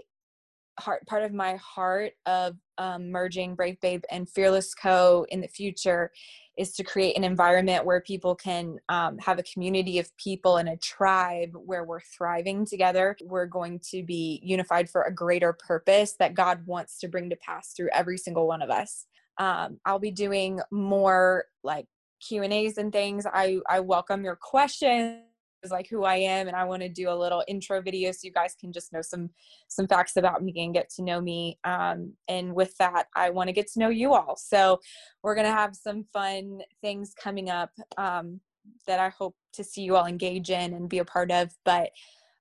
heart 0.80 1.06
part 1.06 1.24
of 1.24 1.34
my 1.34 1.56
heart 1.56 2.14
of 2.26 2.56
um, 2.78 3.12
merging 3.12 3.56
brave 3.56 3.80
babe 3.82 4.04
and 4.12 4.30
fearless 4.30 4.74
co 4.74 5.26
in 5.30 5.42
the 5.42 5.48
future 5.48 6.12
is 6.58 6.74
to 6.74 6.84
create 6.84 7.18
an 7.18 7.24
environment 7.24 7.86
where 7.86 8.02
people 8.02 8.36
can 8.36 8.78
um, 8.90 9.18
have 9.18 9.40
a 9.40 9.44
community 9.44 9.98
of 9.98 10.16
people 10.18 10.58
and 10.58 10.70
a 10.70 10.78
tribe 10.78 11.50
where 11.54 11.84
we're 11.84 12.00
thriving 12.00 12.66
together. 12.66 13.18
We're 13.24 13.48
going 13.48 13.80
to 13.90 14.04
be 14.04 14.40
unified 14.44 14.90
for 14.90 15.04
a 15.04 15.14
greater 15.14 15.54
purpose 15.54 16.16
that 16.20 16.36
God 16.36 16.66
wants 16.68 17.00
to 17.00 17.08
bring 17.08 17.30
to 17.32 17.36
pass 17.38 17.74
through 17.74 17.90
every 17.92 18.18
single 18.18 18.48
one 18.48 18.62
of 18.62 18.70
us. 18.70 19.08
Um, 19.40 19.80
I'll 19.86 20.00
be 20.00 20.12
doing 20.12 20.60
more 20.72 21.46
like 21.64 21.88
Q 22.28 22.44
and 22.44 22.54
A's 22.54 22.78
and 22.78 22.92
things. 22.92 23.26
I 23.26 23.58
I 23.68 23.80
welcome 23.80 24.24
your 24.24 24.36
questions 24.36 25.22
like 25.71 25.88
who 25.89 26.04
I 26.04 26.15
am 26.15 26.47
and 26.47 26.56
I 26.56 26.63
want 26.63 26.82
to 26.82 26.89
do 26.89 27.10
a 27.10 27.15
little 27.15 27.43
intro 27.47 27.82
video 27.82 28.12
so 28.12 28.19
you 28.23 28.32
guys 28.32 28.56
can 28.60 28.71
just 28.71 28.93
know 28.93 29.02
some 29.02 29.30
some 29.67 29.88
facts 29.88 30.17
about 30.17 30.43
me 30.43 30.54
and 30.58 30.73
get 30.73 30.89
to 30.91 31.02
know 31.02 31.21
me. 31.21 31.60
Um, 31.63 32.13
and 32.28 32.54
with 32.54 32.76
that, 32.78 33.08
I 33.15 33.30
want 33.30 33.47
to 33.47 33.54
get 33.54 33.71
to 33.73 33.80
know 33.80 33.89
you 33.89 34.13
all. 34.13 34.36
So 34.36 34.80
we're 35.21 35.36
gonna 35.36 35.52
have 35.52 35.76
some 35.76 36.06
fun 36.13 36.62
things 36.82 37.13
coming 37.13 37.49
up 37.49 37.71
um, 37.97 38.39
that 38.88 38.99
I 38.99 39.10
hope 39.10 39.36
to 39.54 39.63
see 39.63 39.82
you 39.82 39.95
all 39.95 40.06
engage 40.06 40.49
in 40.49 40.73
and 40.73 40.89
be 40.89 40.99
a 40.99 41.06
part 41.06 41.32
of. 41.32 41.52
But 41.65 41.91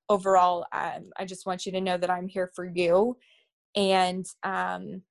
overall, 0.09 0.67
um, 0.73 1.11
I 1.17 1.25
just 1.25 1.47
want 1.47 1.67
you 1.67 1.73
to 1.73 1.81
know 1.81 1.97
that 1.97 2.11
I'm 2.11 2.29
here 2.29 2.51
for 2.55 2.65
you, 2.65 3.17
and 3.75 4.27
um, 4.43 5.03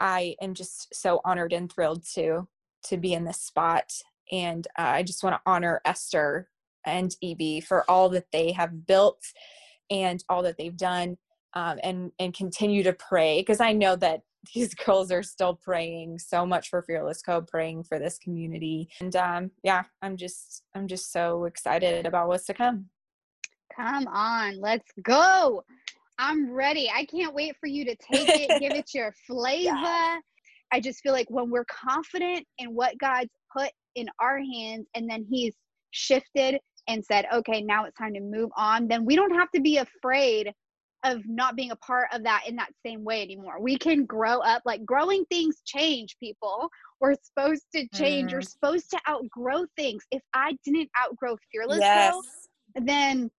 I 0.00 0.36
am 0.40 0.54
just 0.54 0.94
so 0.94 1.20
honored 1.24 1.52
and 1.52 1.70
thrilled 1.70 2.04
to 2.14 2.48
to 2.84 2.96
be 2.96 3.12
in 3.12 3.24
this 3.24 3.40
spot. 3.40 3.92
And 4.30 4.66
uh, 4.78 4.82
I 4.82 5.02
just 5.02 5.22
want 5.22 5.34
to 5.36 5.50
honor 5.50 5.80
Esther 5.84 6.48
and 6.86 7.14
EB 7.22 7.62
for 7.62 7.88
all 7.90 8.08
that 8.10 8.26
they 8.32 8.52
have 8.52 8.86
built 8.86 9.22
and 9.90 10.22
all 10.28 10.42
that 10.42 10.56
they've 10.58 10.76
done 10.76 11.16
um, 11.54 11.78
and 11.82 12.12
and 12.18 12.34
continue 12.34 12.82
to 12.82 12.92
pray 12.92 13.40
because 13.40 13.60
I 13.60 13.72
know 13.72 13.96
that 13.96 14.22
these 14.54 14.74
girls 14.74 15.10
are 15.10 15.22
still 15.22 15.54
praying 15.54 16.18
so 16.18 16.46
much 16.46 16.68
for 16.68 16.82
Fearless 16.82 17.22
Co, 17.22 17.40
praying 17.40 17.84
for 17.84 17.98
this 17.98 18.18
community, 18.18 18.88
and 19.00 19.14
um, 19.16 19.50
yeah, 19.62 19.84
I'm 20.02 20.16
just 20.16 20.62
I'm 20.74 20.86
just 20.86 21.12
so 21.12 21.44
excited 21.44 22.06
about 22.06 22.28
what's 22.28 22.46
to 22.46 22.54
come. 22.54 22.86
Come 23.74 24.06
on, 24.08 24.60
let's 24.60 24.90
go! 25.02 25.64
I'm 26.18 26.52
ready. 26.52 26.90
I 26.94 27.04
can't 27.04 27.34
wait 27.34 27.56
for 27.60 27.68
you 27.68 27.84
to 27.84 27.96
take 27.96 28.28
it, 28.28 28.60
give 28.60 28.72
it 28.72 28.90
your 28.94 29.12
flavor. 29.26 29.76
Yeah. 29.76 30.18
I 30.72 30.80
just 30.80 31.00
feel 31.00 31.12
like 31.12 31.30
when 31.30 31.50
we're 31.50 31.64
confident 31.64 32.46
in 32.58 32.74
what 32.74 32.98
God's 32.98 33.30
put 33.56 33.70
in 33.94 34.06
our 34.20 34.38
hands, 34.38 34.86
and 34.94 35.08
then 35.08 35.26
He's 35.28 35.54
shifted 35.90 36.58
and 36.88 37.04
said, 37.04 37.26
okay, 37.32 37.60
now 37.62 37.84
it's 37.84 37.96
time 37.96 38.14
to 38.14 38.20
move 38.20 38.50
on, 38.56 38.88
then 38.88 39.04
we 39.04 39.16
don't 39.16 39.34
have 39.34 39.50
to 39.52 39.60
be 39.60 39.78
afraid 39.78 40.52
of 41.04 41.22
not 41.28 41.54
being 41.54 41.70
a 41.70 41.76
part 41.76 42.08
of 42.12 42.24
that 42.24 42.42
in 42.48 42.56
that 42.56 42.70
same 42.84 43.04
way 43.04 43.22
anymore. 43.22 43.60
We 43.60 43.78
can 43.78 44.04
grow 44.04 44.38
up 44.38 44.62
like 44.64 44.84
growing 44.84 45.24
things 45.26 45.62
change 45.64 46.16
people. 46.18 46.68
We're 47.00 47.14
supposed 47.22 47.66
to 47.74 47.86
change. 47.94 48.28
Mm. 48.28 48.32
You're 48.32 48.42
supposed 48.42 48.90
to 48.90 48.98
outgrow 49.08 49.66
things. 49.76 50.04
If 50.10 50.22
I 50.34 50.56
didn't 50.64 50.90
outgrow 51.00 51.36
Fearless 51.52 51.78
yes. 51.78 52.16
then 52.74 53.30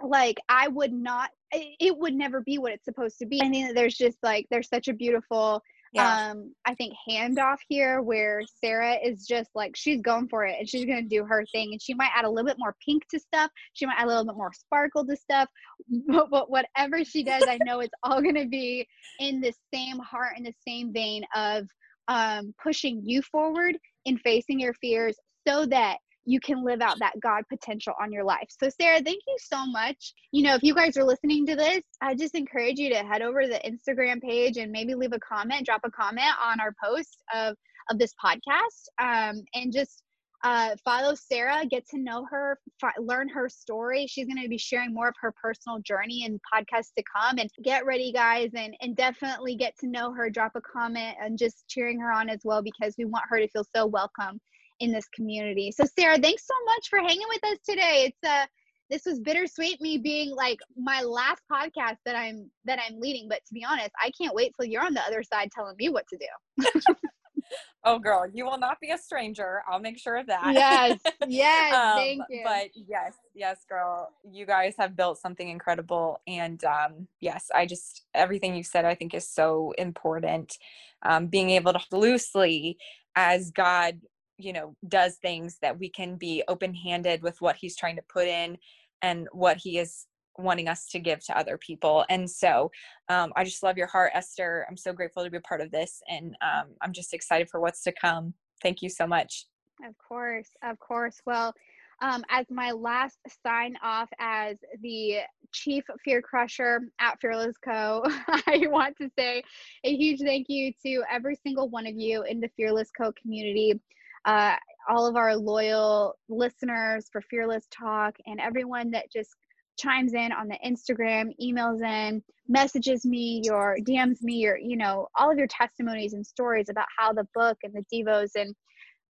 like 0.00 0.38
I 0.48 0.68
would 0.68 0.92
not 0.92 1.30
it 1.52 1.96
would 1.96 2.14
never 2.14 2.42
be 2.42 2.58
what 2.58 2.72
it's 2.72 2.84
supposed 2.84 3.18
to 3.18 3.26
be. 3.26 3.40
I 3.40 3.48
think 3.48 3.68
that 3.68 3.74
there's 3.74 3.96
just 3.96 4.18
like 4.22 4.46
there's 4.50 4.68
such 4.68 4.88
a 4.88 4.92
beautiful 4.92 5.62
yeah. 5.92 6.30
um 6.30 6.52
i 6.64 6.74
think 6.74 6.94
handoff 7.08 7.58
here 7.68 8.02
where 8.02 8.42
sarah 8.60 8.96
is 9.04 9.26
just 9.26 9.50
like 9.54 9.74
she's 9.76 10.00
going 10.00 10.28
for 10.28 10.44
it 10.44 10.56
and 10.58 10.68
she's 10.68 10.84
gonna 10.84 11.02
do 11.02 11.24
her 11.24 11.44
thing 11.52 11.70
and 11.72 11.82
she 11.82 11.94
might 11.94 12.10
add 12.14 12.24
a 12.24 12.30
little 12.30 12.46
bit 12.46 12.58
more 12.58 12.74
pink 12.84 13.02
to 13.08 13.18
stuff 13.18 13.50
she 13.72 13.86
might 13.86 13.96
add 13.98 14.04
a 14.04 14.08
little 14.08 14.24
bit 14.24 14.36
more 14.36 14.52
sparkle 14.52 15.06
to 15.06 15.16
stuff 15.16 15.48
but, 16.08 16.30
but 16.30 16.50
whatever 16.50 17.04
she 17.04 17.22
does 17.22 17.44
i 17.48 17.58
know 17.64 17.80
it's 17.80 17.94
all 18.02 18.22
gonna 18.22 18.46
be 18.46 18.86
in 19.20 19.40
the 19.40 19.52
same 19.72 19.98
heart 19.98 20.34
and 20.36 20.46
the 20.46 20.54
same 20.66 20.92
vein 20.92 21.22
of 21.34 21.66
um 22.08 22.54
pushing 22.62 23.02
you 23.04 23.22
forward 23.22 23.76
in 24.04 24.18
facing 24.18 24.58
your 24.58 24.74
fears 24.74 25.16
so 25.46 25.66
that 25.66 25.98
you 26.28 26.40
can 26.40 26.62
live 26.62 26.82
out 26.82 26.98
that 26.98 27.18
God 27.20 27.42
potential 27.48 27.94
on 27.98 28.12
your 28.12 28.22
life. 28.22 28.48
So, 28.50 28.68
Sarah, 28.68 29.00
thank 29.00 29.22
you 29.26 29.36
so 29.38 29.64
much. 29.64 30.12
You 30.30 30.42
know, 30.42 30.54
if 30.54 30.62
you 30.62 30.74
guys 30.74 30.94
are 30.98 31.04
listening 31.04 31.46
to 31.46 31.56
this, 31.56 31.82
I 32.02 32.14
just 32.14 32.34
encourage 32.34 32.78
you 32.78 32.90
to 32.90 32.96
head 32.96 33.22
over 33.22 33.42
to 33.42 33.48
the 33.48 33.60
Instagram 33.66 34.20
page 34.20 34.58
and 34.58 34.70
maybe 34.70 34.94
leave 34.94 35.14
a 35.14 35.18
comment, 35.20 35.64
drop 35.64 35.80
a 35.84 35.90
comment 35.90 36.30
on 36.44 36.60
our 36.60 36.74
post 36.84 37.22
of 37.34 37.56
of 37.90 37.98
this 37.98 38.12
podcast, 38.22 38.90
um, 39.00 39.42
and 39.54 39.72
just 39.72 40.02
uh, 40.44 40.76
follow 40.84 41.14
Sarah, 41.14 41.64
get 41.64 41.88
to 41.88 41.98
know 41.98 42.26
her, 42.30 42.58
learn 42.98 43.30
her 43.30 43.48
story. 43.48 44.06
She's 44.06 44.26
going 44.26 44.42
to 44.42 44.48
be 44.50 44.58
sharing 44.58 44.92
more 44.92 45.08
of 45.08 45.14
her 45.22 45.32
personal 45.42 45.80
journey 45.80 46.26
and 46.26 46.38
podcasts 46.52 46.92
to 46.98 47.02
come. 47.16 47.38
And 47.38 47.48
get 47.64 47.86
ready, 47.86 48.12
guys, 48.12 48.50
and 48.54 48.76
and 48.82 48.94
definitely 48.94 49.56
get 49.56 49.78
to 49.78 49.86
know 49.86 50.12
her. 50.12 50.28
Drop 50.28 50.52
a 50.56 50.60
comment 50.60 51.16
and 51.22 51.38
just 51.38 51.66
cheering 51.68 51.98
her 52.00 52.12
on 52.12 52.28
as 52.28 52.40
well 52.44 52.62
because 52.62 52.94
we 52.98 53.06
want 53.06 53.24
her 53.30 53.38
to 53.38 53.48
feel 53.48 53.64
so 53.74 53.86
welcome 53.86 54.38
in 54.80 54.92
this 54.92 55.08
community. 55.08 55.72
So 55.72 55.84
Sarah, 55.98 56.18
thanks 56.18 56.46
so 56.46 56.54
much 56.66 56.88
for 56.88 56.98
hanging 56.98 57.26
with 57.28 57.44
us 57.52 57.58
today. 57.68 58.12
It's 58.12 58.28
uh 58.28 58.46
this 58.90 59.04
was 59.04 59.20
bittersweet 59.20 59.80
me 59.80 59.98
being 59.98 60.34
like 60.34 60.58
my 60.76 61.02
last 61.02 61.42
podcast 61.50 61.96
that 62.06 62.16
I'm 62.16 62.50
that 62.64 62.78
I'm 62.78 62.98
leading, 62.98 63.28
but 63.28 63.44
to 63.46 63.54
be 63.54 63.64
honest, 63.64 63.90
I 64.02 64.10
can't 64.20 64.34
wait 64.34 64.54
till 64.56 64.68
you're 64.68 64.84
on 64.84 64.94
the 64.94 65.02
other 65.02 65.22
side 65.22 65.50
telling 65.54 65.76
me 65.78 65.88
what 65.88 66.04
to 66.08 66.18
do. 66.18 66.94
oh 67.84 67.98
girl, 67.98 68.26
you 68.32 68.44
will 68.44 68.58
not 68.58 68.80
be 68.80 68.90
a 68.90 68.98
stranger. 68.98 69.62
I'll 69.70 69.80
make 69.80 69.98
sure 69.98 70.16
of 70.16 70.26
that. 70.26 70.52
Yes. 70.54 71.00
Yes, 71.30 71.74
um, 71.74 71.96
thank 71.96 72.22
you. 72.30 72.40
But 72.42 72.68
yes, 72.74 73.12
yes, 73.34 73.58
girl, 73.68 74.10
you 74.24 74.46
guys 74.46 74.74
have 74.78 74.96
built 74.96 75.18
something 75.18 75.46
incredible 75.46 76.20
and 76.26 76.62
um 76.64 77.08
yes, 77.20 77.50
I 77.54 77.66
just 77.66 78.06
everything 78.14 78.54
you 78.54 78.62
said 78.62 78.86
I 78.86 78.94
think 78.94 79.12
is 79.12 79.28
so 79.28 79.74
important. 79.76 80.56
Um 81.02 81.26
being 81.26 81.50
able 81.50 81.74
to 81.74 81.80
loosely 81.92 82.78
as 83.14 83.50
God 83.50 84.00
you 84.38 84.52
know 84.52 84.74
does 84.86 85.16
things 85.16 85.58
that 85.60 85.78
we 85.78 85.90
can 85.90 86.16
be 86.16 86.42
open 86.48 86.74
handed 86.74 87.22
with 87.22 87.40
what 87.40 87.56
he's 87.56 87.76
trying 87.76 87.96
to 87.96 88.02
put 88.08 88.26
in 88.26 88.56
and 89.02 89.28
what 89.32 89.56
he 89.56 89.78
is 89.78 90.06
wanting 90.38 90.68
us 90.68 90.86
to 90.86 91.00
give 91.00 91.24
to 91.24 91.36
other 91.36 91.58
people. 91.58 92.04
And 92.08 92.30
so 92.30 92.70
um, 93.08 93.32
i 93.36 93.44
just 93.44 93.62
love 93.62 93.76
your 93.76 93.88
heart 93.88 94.12
esther. 94.14 94.64
I'm 94.70 94.76
so 94.76 94.92
grateful 94.92 95.24
to 95.24 95.30
be 95.30 95.36
a 95.36 95.42
part 95.42 95.60
of 95.60 95.70
this 95.70 96.00
and 96.08 96.36
um, 96.42 96.68
i'm 96.80 96.92
just 96.92 97.12
excited 97.12 97.48
for 97.50 97.60
what's 97.60 97.82
to 97.82 97.92
come. 97.92 98.34
Thank 98.62 98.82
you 98.82 98.88
so 98.88 99.06
much. 99.06 99.46
Of 99.86 99.94
course 99.98 100.50
of 100.62 100.78
course. 100.78 101.20
Well 101.26 101.52
um, 102.00 102.24
as 102.30 102.46
my 102.48 102.70
last 102.70 103.18
sign 103.44 103.74
off 103.82 104.08
as 104.20 104.56
the 104.82 105.18
chief 105.52 105.84
fear 106.04 106.22
crusher 106.22 106.82
at 107.00 107.18
fearless 107.20 107.56
co 107.64 108.02
i 108.28 108.66
want 108.68 108.96
to 108.98 109.10
say 109.18 109.42
a 109.84 109.96
huge 109.96 110.20
thank 110.20 110.46
you 110.48 110.72
to 110.84 111.02
every 111.10 111.34
single 111.34 111.68
one 111.70 111.86
of 111.86 111.96
you 111.96 112.22
in 112.24 112.38
the 112.38 112.50
fearless 112.54 112.90
co 112.96 113.10
community 113.20 113.80
uh, 114.28 114.56
all 114.90 115.06
of 115.06 115.16
our 115.16 115.34
loyal 115.34 116.14
listeners 116.28 117.08
for 117.10 117.22
Fearless 117.22 117.66
Talk, 117.70 118.14
and 118.26 118.38
everyone 118.40 118.90
that 118.90 119.10
just 119.10 119.30
chimes 119.78 120.12
in 120.12 120.32
on 120.32 120.48
the 120.48 120.58
Instagram, 120.64 121.30
emails 121.42 121.82
in, 121.82 122.22
messages 122.46 123.06
me, 123.06 123.40
your 123.42 123.78
DMs 123.88 124.20
me, 124.20 124.34
your, 124.34 124.58
you 124.58 124.76
know, 124.76 125.08
all 125.16 125.30
of 125.30 125.38
your 125.38 125.46
testimonies 125.46 126.12
and 126.12 126.26
stories 126.26 126.68
about 126.68 126.84
how 126.98 127.10
the 127.10 127.26
book 127.34 127.56
and 127.62 127.72
the 127.72 127.84
Devos 127.90 128.32
and 128.34 128.54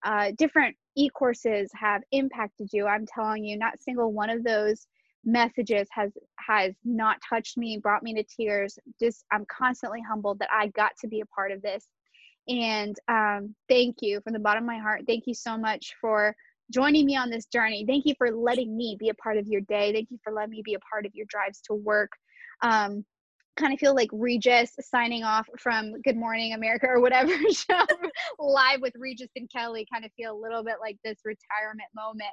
uh, 0.04 0.30
different 0.38 0.76
e 0.96 1.08
courses 1.08 1.68
have 1.74 2.02
impacted 2.12 2.68
you. 2.72 2.86
I'm 2.86 3.06
telling 3.06 3.44
you, 3.44 3.58
not 3.58 3.80
single 3.80 4.12
one 4.12 4.30
of 4.30 4.44
those 4.44 4.86
messages 5.24 5.88
has 5.90 6.12
has 6.38 6.74
not 6.84 7.18
touched 7.28 7.58
me 7.58 7.76
brought 7.76 8.04
me 8.04 8.14
to 8.14 8.22
tears 8.22 8.78
just 9.00 9.24
i'm 9.32 9.44
constantly 9.50 10.00
humbled 10.08 10.38
that 10.38 10.48
i 10.52 10.68
got 10.68 10.92
to 10.98 11.08
be 11.08 11.20
a 11.20 11.26
part 11.26 11.50
of 11.50 11.60
this 11.60 11.88
and 12.48 12.96
um, 13.08 13.54
thank 13.68 13.96
you 14.00 14.20
from 14.22 14.32
the 14.32 14.38
bottom 14.38 14.64
of 14.64 14.66
my 14.66 14.78
heart. 14.78 15.02
Thank 15.06 15.26
you 15.26 15.34
so 15.34 15.56
much 15.56 15.94
for 16.00 16.34
joining 16.70 17.06
me 17.06 17.16
on 17.16 17.30
this 17.30 17.46
journey. 17.46 17.84
Thank 17.86 18.06
you 18.06 18.14
for 18.16 18.30
letting 18.30 18.76
me 18.76 18.96
be 18.98 19.10
a 19.10 19.14
part 19.14 19.36
of 19.36 19.46
your 19.46 19.60
day. 19.62 19.92
Thank 19.92 20.10
you 20.10 20.18
for 20.22 20.32
letting 20.32 20.50
me 20.50 20.62
be 20.64 20.74
a 20.74 20.80
part 20.80 21.06
of 21.06 21.14
your 21.14 21.26
drives 21.28 21.60
to 21.62 21.74
work. 21.74 22.10
Um, 22.62 23.04
kind 23.58 23.72
of 23.72 23.80
feel 23.80 23.94
like 23.94 24.08
Regis 24.12 24.72
signing 24.80 25.24
off 25.24 25.48
from 25.58 26.00
Good 26.02 26.16
Morning 26.16 26.54
America 26.54 26.86
or 26.86 27.00
whatever 27.00 27.32
show 27.52 27.84
live 28.38 28.80
with 28.80 28.94
Regis 28.96 29.30
and 29.36 29.50
Kelly. 29.50 29.86
Kind 29.92 30.04
of 30.04 30.12
feel 30.16 30.32
a 30.32 30.40
little 30.40 30.62
bit 30.62 30.76
like 30.80 30.96
this 31.04 31.18
retirement 31.24 31.88
moment 31.94 32.30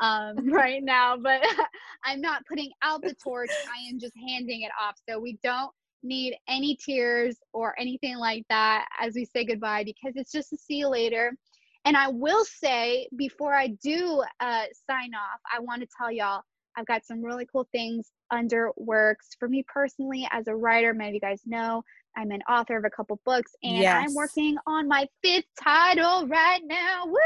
um, 0.00 0.52
right 0.52 0.82
now, 0.82 1.16
but 1.16 1.42
I'm 2.04 2.20
not 2.20 2.44
putting 2.46 2.70
out 2.82 3.02
the 3.02 3.14
torch. 3.14 3.50
I 3.50 3.88
am 3.88 3.98
just 3.98 4.14
handing 4.28 4.62
it 4.62 4.72
off. 4.80 4.96
So 5.08 5.18
we 5.18 5.38
don't 5.42 5.70
need 6.06 6.36
any 6.48 6.76
tears 6.76 7.36
or 7.52 7.74
anything 7.78 8.16
like 8.16 8.44
that 8.48 8.86
as 9.00 9.14
we 9.14 9.24
say 9.24 9.44
goodbye 9.44 9.84
because 9.84 10.14
it's 10.16 10.32
just 10.32 10.52
a 10.52 10.56
see 10.56 10.76
you 10.76 10.88
later. 10.88 11.36
And 11.84 11.96
I 11.96 12.08
will 12.08 12.44
say 12.44 13.08
before 13.16 13.54
I 13.54 13.68
do 13.68 14.22
uh, 14.40 14.64
sign 14.90 15.14
off, 15.14 15.40
I 15.52 15.60
want 15.60 15.82
to 15.82 15.88
tell 15.96 16.10
y'all 16.10 16.42
I've 16.76 16.86
got 16.86 17.04
some 17.04 17.22
really 17.22 17.46
cool 17.50 17.66
things 17.72 18.10
under 18.30 18.70
works 18.76 19.30
for 19.38 19.48
me 19.48 19.64
personally 19.66 20.28
as 20.30 20.48
a 20.48 20.54
writer. 20.54 20.92
Many 20.92 21.10
of 21.10 21.14
you 21.14 21.20
guys 21.20 21.40
know 21.46 21.82
I'm 22.16 22.30
an 22.30 22.42
author 22.48 22.76
of 22.76 22.84
a 22.84 22.90
couple 22.90 23.20
books 23.24 23.52
and 23.62 23.78
yes. 23.78 24.04
I'm 24.08 24.14
working 24.14 24.56
on 24.66 24.88
my 24.88 25.08
fifth 25.22 25.46
title 25.62 26.26
right 26.26 26.60
now. 26.64 27.06
Woo! 27.06 27.18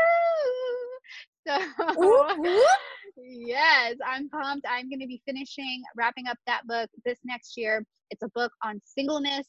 So, 1.46 2.64
yes, 3.16 3.96
I'm 4.06 4.28
pumped. 4.28 4.66
I'm 4.68 4.88
going 4.88 5.00
to 5.00 5.06
be 5.06 5.22
finishing, 5.26 5.82
wrapping 5.96 6.26
up 6.26 6.38
that 6.46 6.66
book 6.66 6.90
this 7.04 7.18
next 7.24 7.56
year. 7.56 7.84
It's 8.10 8.22
a 8.22 8.28
book 8.28 8.52
on 8.64 8.80
singleness, 8.84 9.46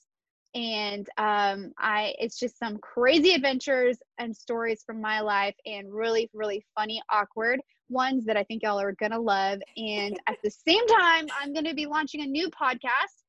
and 0.54 1.08
um, 1.18 1.72
I 1.78 2.14
it's 2.20 2.40
just 2.40 2.60
some 2.60 2.78
crazy 2.78 3.34
adventures 3.34 3.98
and 4.20 4.36
stories 4.36 4.84
from 4.86 5.02
my 5.02 5.22
life, 5.22 5.56
and 5.66 5.92
really, 5.92 6.30
really 6.34 6.66
funny, 6.78 7.02
awkward 7.10 7.62
ones 7.90 8.26
that 8.26 8.38
I 8.38 8.44
think 8.44 8.64
y'all 8.64 8.80
are 8.80 8.96
gonna 9.00 9.20
love. 9.20 9.60
And 9.78 10.20
at 10.28 10.38
the 10.44 10.52
same 10.52 10.86
time, 10.88 11.28
I'm 11.40 11.54
going 11.54 11.66
to 11.66 11.76
be 11.76 11.86
launching 11.86 12.22
a 12.22 12.26
new 12.26 12.50
podcast 12.50 13.22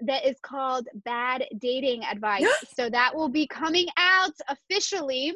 that 0.00 0.24
is 0.24 0.36
called 0.42 0.86
Bad 1.04 1.44
Dating 1.60 2.04
Advice. 2.04 2.46
so 2.76 2.88
that 2.90 3.14
will 3.14 3.28
be 3.28 3.46
coming 3.46 3.86
out 3.96 4.32
officially 4.48 5.34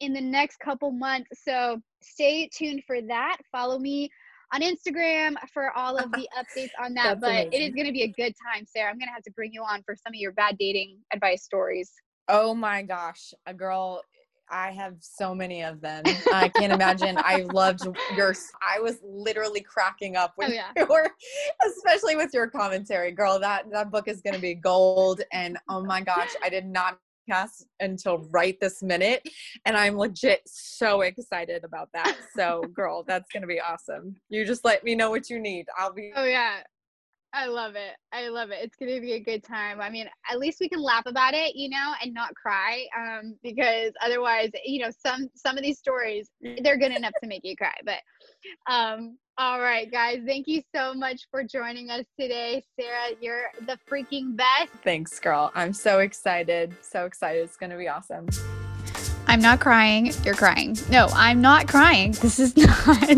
in 0.00 0.12
the 0.12 0.20
next 0.20 0.58
couple 0.58 0.90
months. 0.90 1.30
So 1.42 1.80
stay 2.02 2.48
tuned 2.54 2.82
for 2.86 3.00
that. 3.02 3.38
Follow 3.50 3.78
me 3.78 4.10
on 4.54 4.60
Instagram 4.60 5.34
for 5.52 5.76
all 5.76 5.96
of 5.96 6.10
the 6.12 6.28
updates 6.38 6.70
on 6.80 6.94
that. 6.94 7.20
but 7.20 7.30
amazing. 7.30 7.52
it 7.52 7.58
is 7.58 7.74
going 7.74 7.86
to 7.86 7.92
be 7.92 8.02
a 8.02 8.08
good 8.08 8.34
time, 8.52 8.64
Sarah. 8.66 8.90
I'm 8.90 8.98
going 8.98 9.08
to 9.08 9.12
have 9.12 9.24
to 9.24 9.32
bring 9.32 9.52
you 9.52 9.62
on 9.62 9.82
for 9.84 9.96
some 9.96 10.12
of 10.12 10.14
your 10.14 10.32
bad 10.32 10.56
dating 10.58 10.98
advice 11.12 11.42
stories. 11.42 11.90
Oh 12.28 12.54
my 12.54 12.82
gosh, 12.82 13.34
a 13.46 13.52
girl. 13.52 14.02
I 14.50 14.72
have 14.72 14.96
so 15.00 15.34
many 15.34 15.64
of 15.64 15.80
them. 15.80 16.02
I 16.32 16.50
can't 16.50 16.72
imagine. 16.72 17.16
I 17.18 17.46
loved 17.52 17.80
your. 18.14 18.34
I 18.62 18.78
was 18.78 18.98
literally 19.02 19.62
cracking 19.62 20.16
up 20.16 20.34
oh, 20.38 20.44
with 20.44 20.50
Oh, 20.50 20.52
yeah. 20.52 20.70
you 20.76 20.86
were, 20.86 21.10
especially 21.66 22.14
with 22.14 22.30
your 22.34 22.46
commentary, 22.48 23.10
girl. 23.10 23.38
That 23.38 23.70
that 23.72 23.90
book 23.90 24.06
is 24.06 24.20
going 24.20 24.34
to 24.34 24.40
be 24.40 24.54
gold. 24.54 25.22
And 25.32 25.58
oh 25.70 25.82
my 25.82 26.02
gosh, 26.02 26.30
I 26.42 26.50
did 26.50 26.66
not 26.66 26.98
cast 27.28 27.66
until 27.80 28.18
right 28.30 28.58
this 28.60 28.82
minute, 28.82 29.26
and 29.64 29.76
I'm 29.76 29.96
legit 29.96 30.42
so 30.46 31.02
excited 31.02 31.64
about 31.64 31.88
that. 31.94 32.16
So, 32.36 32.62
girl, 32.74 33.04
that's 33.06 33.30
going 33.32 33.42
to 33.42 33.46
be 33.46 33.60
awesome. 33.60 34.16
You 34.28 34.44
just 34.44 34.64
let 34.64 34.84
me 34.84 34.94
know 34.94 35.10
what 35.10 35.30
you 35.30 35.38
need. 35.40 35.66
I'll 35.78 35.92
be. 35.92 36.12
Oh 36.14 36.24
yeah. 36.24 36.60
I 37.36 37.46
love 37.46 37.74
it. 37.74 37.96
I 38.12 38.28
love 38.28 38.50
it. 38.52 38.58
It's 38.62 38.76
gonna 38.76 39.00
be 39.00 39.14
a 39.14 39.20
good 39.20 39.42
time. 39.42 39.80
I 39.80 39.90
mean, 39.90 40.06
at 40.30 40.38
least 40.38 40.58
we 40.60 40.68
can 40.68 40.80
laugh 40.80 41.02
about 41.06 41.34
it, 41.34 41.56
you 41.56 41.68
know, 41.68 41.92
and 42.00 42.14
not 42.14 42.32
cry. 42.36 42.86
Um, 42.96 43.36
because 43.42 43.90
otherwise, 44.00 44.50
you 44.64 44.80
know, 44.80 44.90
some 45.04 45.28
some 45.34 45.58
of 45.58 45.64
these 45.64 45.78
stories 45.78 46.30
they're 46.62 46.78
good 46.78 46.92
enough 46.92 47.12
to 47.20 47.28
make 47.28 47.40
you 47.42 47.56
cry. 47.56 47.74
But 47.84 47.98
um, 48.72 49.18
all 49.36 49.60
right, 49.60 49.90
guys, 49.90 50.20
thank 50.24 50.46
you 50.46 50.62
so 50.74 50.94
much 50.94 51.26
for 51.30 51.42
joining 51.42 51.90
us 51.90 52.04
today. 52.18 52.62
Sarah, 52.78 53.16
you're 53.20 53.50
the 53.66 53.76
freaking 53.90 54.36
best. 54.36 54.70
Thanks, 54.84 55.18
girl. 55.18 55.50
I'm 55.56 55.72
so 55.72 55.98
excited. 55.98 56.76
So 56.82 57.04
excited. 57.04 57.42
It's 57.42 57.56
going 57.56 57.70
to 57.70 57.76
be 57.76 57.88
awesome. 57.88 58.28
I'm 59.26 59.40
not 59.40 59.58
crying. 59.58 60.12
You're 60.22 60.34
crying. 60.34 60.76
No, 60.88 61.08
I'm 61.12 61.40
not 61.40 61.66
crying. 61.66 62.12
This 62.12 62.38
is 62.38 62.56
not 62.56 63.10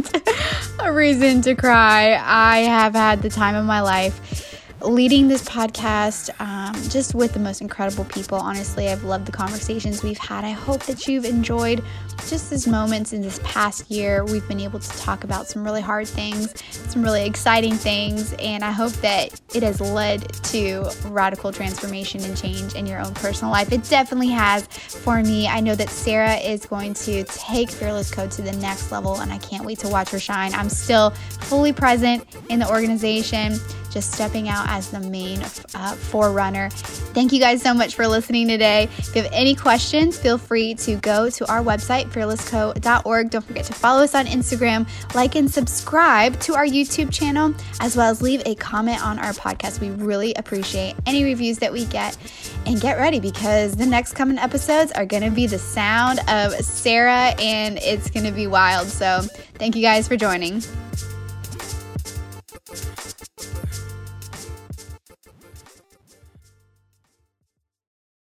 a 0.78 0.90
reason 0.90 1.42
to 1.42 1.54
cry. 1.54 2.18
I 2.24 2.60
have 2.60 2.94
had 2.94 3.20
the 3.20 3.28
time 3.28 3.54
of 3.54 3.66
my 3.66 3.82
life 3.82 4.55
leading 4.86 5.26
this 5.26 5.42
podcast 5.42 6.30
um, 6.40 6.74
just 6.88 7.14
with 7.14 7.32
the 7.32 7.40
most 7.40 7.60
incredible 7.60 8.04
people. 8.04 8.38
Honestly, 8.38 8.88
I've 8.88 9.02
loved 9.04 9.26
the 9.26 9.32
conversations 9.32 10.02
we've 10.02 10.18
had. 10.18 10.44
I 10.44 10.50
hope 10.50 10.84
that 10.84 11.08
you've 11.08 11.24
enjoyed 11.24 11.82
just 12.28 12.50
these 12.50 12.66
moments 12.66 13.12
in 13.12 13.20
this 13.20 13.40
past 13.42 13.90
year. 13.90 14.24
We've 14.24 14.46
been 14.46 14.60
able 14.60 14.78
to 14.78 14.88
talk 14.98 15.24
about 15.24 15.48
some 15.48 15.64
really 15.64 15.80
hard 15.80 16.06
things, 16.06 16.54
some 16.70 17.02
really 17.02 17.26
exciting 17.26 17.74
things, 17.74 18.32
and 18.34 18.64
I 18.64 18.70
hope 18.70 18.92
that 18.94 19.40
it 19.54 19.62
has 19.62 19.80
led 19.80 20.32
to 20.44 20.88
radical 21.06 21.52
transformation 21.52 22.22
and 22.22 22.36
change 22.36 22.74
in 22.74 22.86
your 22.86 23.00
own 23.00 23.14
personal 23.14 23.52
life. 23.52 23.72
It 23.72 23.84
definitely 23.88 24.30
has 24.30 24.66
for 24.66 25.22
me. 25.22 25.48
I 25.48 25.60
know 25.60 25.74
that 25.74 25.90
Sarah 25.90 26.36
is 26.36 26.64
going 26.64 26.94
to 26.94 27.24
take 27.24 27.70
Fearless 27.70 28.10
Co 28.10 28.28
to 28.28 28.42
the 28.42 28.52
next 28.52 28.92
level, 28.92 29.20
and 29.20 29.32
I 29.32 29.38
can't 29.38 29.64
wait 29.64 29.80
to 29.80 29.88
watch 29.88 30.10
her 30.10 30.20
shine. 30.20 30.54
I'm 30.54 30.68
still 30.68 31.10
fully 31.10 31.72
present 31.72 32.24
in 32.48 32.60
the 32.60 32.68
organization 32.68 33.58
just 33.96 34.12
stepping 34.12 34.46
out 34.46 34.68
as 34.68 34.90
the 34.90 35.00
main 35.00 35.40
uh, 35.74 35.92
forerunner. 35.94 36.68
Thank 36.68 37.32
you 37.32 37.40
guys 37.40 37.62
so 37.62 37.72
much 37.72 37.94
for 37.94 38.06
listening 38.06 38.46
today. 38.46 38.90
If 38.98 39.16
you 39.16 39.22
have 39.22 39.32
any 39.32 39.54
questions, 39.54 40.18
feel 40.18 40.36
free 40.36 40.74
to 40.74 40.96
go 40.96 41.30
to 41.30 41.50
our 41.50 41.62
website, 41.62 42.10
fearlessco.org. 42.10 43.30
Don't 43.30 43.44
forget 43.46 43.64
to 43.64 43.72
follow 43.72 44.02
us 44.02 44.14
on 44.14 44.26
Instagram, 44.26 44.86
like 45.14 45.34
and 45.34 45.50
subscribe 45.50 46.38
to 46.40 46.54
our 46.54 46.66
YouTube 46.66 47.10
channel, 47.10 47.54
as 47.80 47.96
well 47.96 48.10
as 48.10 48.20
leave 48.20 48.42
a 48.44 48.54
comment 48.56 49.02
on 49.02 49.18
our 49.18 49.32
podcast. 49.32 49.80
We 49.80 49.88
really 49.88 50.34
appreciate 50.34 50.94
any 51.06 51.24
reviews 51.24 51.56
that 51.60 51.72
we 51.72 51.86
get. 51.86 52.18
And 52.66 52.78
get 52.78 52.98
ready 52.98 53.18
because 53.18 53.76
the 53.76 53.86
next 53.86 54.12
coming 54.12 54.36
episodes 54.36 54.92
are 54.92 55.06
going 55.06 55.22
to 55.22 55.30
be 55.30 55.46
the 55.46 55.58
sound 55.58 56.18
of 56.28 56.52
Sarah, 56.62 57.32
and 57.38 57.78
it's 57.78 58.10
going 58.10 58.26
to 58.26 58.32
be 58.32 58.46
wild. 58.46 58.88
So, 58.88 59.22
thank 59.54 59.74
you 59.74 59.82
guys 59.82 60.06
for 60.06 60.16
joining. 60.16 60.60